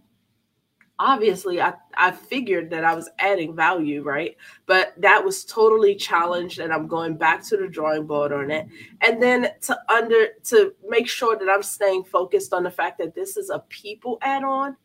obviously 0.99 1.59
I, 1.59 1.73
I 1.95 2.11
figured 2.11 2.69
that 2.69 2.83
I 2.83 2.93
was 2.93 3.09
adding 3.19 3.55
value, 3.55 4.03
right? 4.03 4.37
But 4.65 4.93
that 4.97 5.23
was 5.23 5.43
totally 5.43 5.95
challenged 5.95 6.59
and 6.59 6.71
I'm 6.71 6.87
going 6.87 7.17
back 7.17 7.43
to 7.47 7.57
the 7.57 7.67
drawing 7.67 8.05
board 8.05 8.31
on 8.31 8.51
it. 8.51 8.67
And 9.01 9.21
then 9.21 9.49
to 9.61 9.77
under 9.91 10.27
to 10.45 10.73
make 10.87 11.07
sure 11.07 11.37
that 11.37 11.49
I'm 11.49 11.63
staying 11.63 12.05
focused 12.05 12.53
on 12.53 12.63
the 12.63 12.71
fact 12.71 12.99
that 12.99 13.15
this 13.15 13.37
is 13.37 13.49
a 13.49 13.59
people 13.69 14.17
add-on 14.21 14.77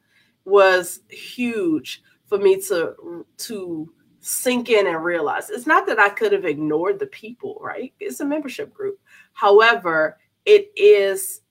was 0.49 1.01
huge 1.09 2.03
for 2.27 2.39
me 2.39 2.61
to 2.63 3.25
to 3.37 3.93
sink 4.21 4.69
in 4.69 4.87
and 4.87 5.05
realize. 5.05 5.51
It's 5.51 5.67
not 5.67 5.87
that 5.87 5.99
I 5.99 6.09
could 6.09 6.33
have 6.33 6.45
ignored 6.45 6.99
the 6.99 7.07
people, 7.07 7.59
right? 7.61 7.93
It's 8.01 8.21
a 8.21 8.25
membership 8.25 8.75
group. 8.75 8.99
However, 9.33 10.19
it 10.45 10.71
is 10.77 11.43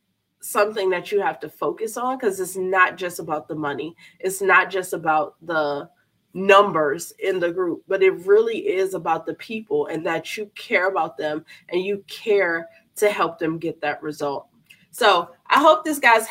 something 0.41 0.89
that 0.89 1.11
you 1.11 1.21
have 1.21 1.39
to 1.39 1.49
focus 1.49 1.97
on 1.97 2.17
because 2.17 2.39
it's 2.39 2.55
not 2.55 2.97
just 2.97 3.19
about 3.19 3.47
the 3.47 3.55
money. 3.55 3.95
It's 4.19 4.41
not 4.41 4.69
just 4.69 4.93
about 4.93 5.35
the 5.41 5.89
numbers 6.33 7.13
in 7.19 7.39
the 7.39 7.51
group, 7.51 7.83
but 7.87 8.03
it 8.03 8.25
really 8.25 8.59
is 8.59 8.93
about 8.93 9.25
the 9.25 9.33
people 9.35 9.87
and 9.87 10.05
that 10.05 10.37
you 10.37 10.51
care 10.55 10.87
about 10.89 11.17
them 11.17 11.43
and 11.69 11.81
you 11.81 12.03
care 12.07 12.67
to 12.95 13.09
help 13.09 13.39
them 13.39 13.57
get 13.57 13.81
that 13.81 14.01
result. 14.03 14.47
So 14.91 15.29
I 15.47 15.59
hope 15.59 15.83
this 15.83 15.99
guys 15.99 16.27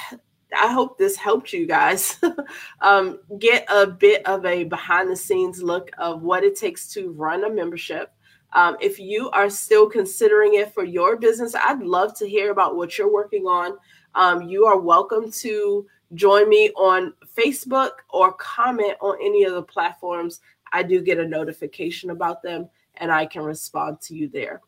I 0.57 0.73
hope 0.73 0.97
this 0.97 1.17
helped 1.17 1.53
you 1.53 1.67
guys 1.67 2.21
um, 2.81 3.19
get 3.39 3.67
a 3.69 3.87
bit 3.87 4.27
of 4.27 4.45
a 4.45 4.65
behind 4.65 5.11
the 5.11 5.17
scenes 5.17 5.63
look 5.63 5.91
of 5.99 6.23
what 6.23 6.45
it 6.45 6.57
takes 6.57 6.89
to 6.93 7.11
run 7.13 7.45
a 7.45 7.51
membership. 7.51 8.13
Um, 8.53 8.77
if 8.81 8.99
you 8.99 9.29
are 9.31 9.51
still 9.51 9.89
considering 9.89 10.55
it 10.55 10.73
for 10.73 10.85
your 10.85 11.17
business, 11.17 11.55
I'd 11.55 11.83
love 11.83 12.17
to 12.19 12.29
hear 12.29 12.53
about 12.53 12.77
what 12.77 12.97
you're 12.97 13.13
working 13.13 13.47
on. 13.47 13.77
Um, 14.15 14.43
you 14.43 14.67
are 14.67 14.79
welcome 14.79 15.31
to 15.33 15.87
join 16.15 16.49
me 16.49 16.71
on 16.71 17.13
Facebook 17.37 17.91
or 18.11 18.33
comment 18.35 18.95
on 19.01 19.19
any 19.21 19.45
of 19.45 19.53
the 19.53 19.63
platforms. 19.63 20.41
I 20.73 20.83
do 20.83 21.03
get 21.03 21.19
a 21.19 21.27
notification 21.27 22.11
about 22.11 22.43
them 22.43 22.69
and 22.97 23.11
I 23.11 23.27
can 23.27 23.43
respond 23.43 24.01
to 24.03 24.15
you 24.15 24.29
there. 24.29 24.61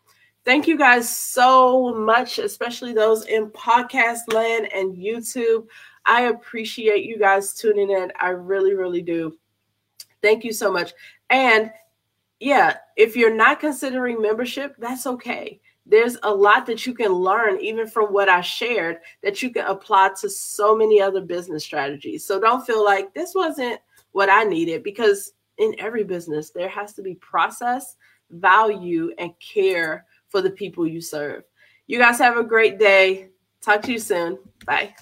Thank 0.44 0.66
you 0.66 0.78
guys 0.78 1.14
so 1.14 1.94
much, 1.94 2.38
especially 2.38 2.92
those 2.92 3.26
in 3.26 3.50
podcast 3.50 4.32
land 4.32 4.72
and 4.72 4.96
YouTube. 4.96 5.66
I 6.06 6.22
appreciate 6.22 7.04
you 7.04 7.18
guys 7.18 7.52
tuning 7.52 7.90
in. 7.90 8.12
I 8.18 8.30
really, 8.30 8.74
really 8.74 9.02
do. 9.02 9.36
Thank 10.22 10.44
you 10.44 10.52
so 10.52 10.72
much. 10.72 10.92
And 11.28 11.70
yeah, 12.40 12.78
if 12.96 13.16
you're 13.16 13.34
not 13.34 13.60
considering 13.60 14.22
membership, 14.22 14.74
that's 14.78 15.06
okay 15.06 15.60
there's 15.88 16.18
a 16.22 16.32
lot 16.32 16.66
that 16.66 16.86
you 16.86 16.92
can 16.92 17.12
learn 17.12 17.58
even 17.60 17.86
from 17.86 18.12
what 18.12 18.28
I 18.28 18.42
shared 18.42 18.98
that 19.22 19.42
you 19.42 19.50
can 19.50 19.64
apply 19.66 20.10
to 20.20 20.28
so 20.28 20.76
many 20.76 21.00
other 21.00 21.22
business 21.22 21.64
strategies. 21.64 22.24
So 22.24 22.38
don't 22.38 22.66
feel 22.66 22.84
like 22.84 23.14
this 23.14 23.34
wasn't 23.34 23.80
what 24.12 24.28
I 24.28 24.44
needed 24.44 24.82
because 24.82 25.32
in 25.56 25.74
every 25.78 26.04
business 26.04 26.50
there 26.50 26.68
has 26.68 26.92
to 26.94 27.02
be 27.02 27.14
process, 27.14 27.96
value 28.30 29.12
and 29.18 29.32
care 29.40 30.04
for 30.28 30.40
the 30.40 30.50
people 30.50 30.86
you 30.86 31.00
serve. 31.00 31.44
You 31.86 31.98
guys 31.98 32.18
have 32.18 32.36
a 32.36 32.44
great 32.44 32.78
day. 32.78 33.30
Talk 33.62 33.82
to 33.82 33.92
you 33.92 33.98
soon. 33.98 34.38
Bye. 34.66 34.94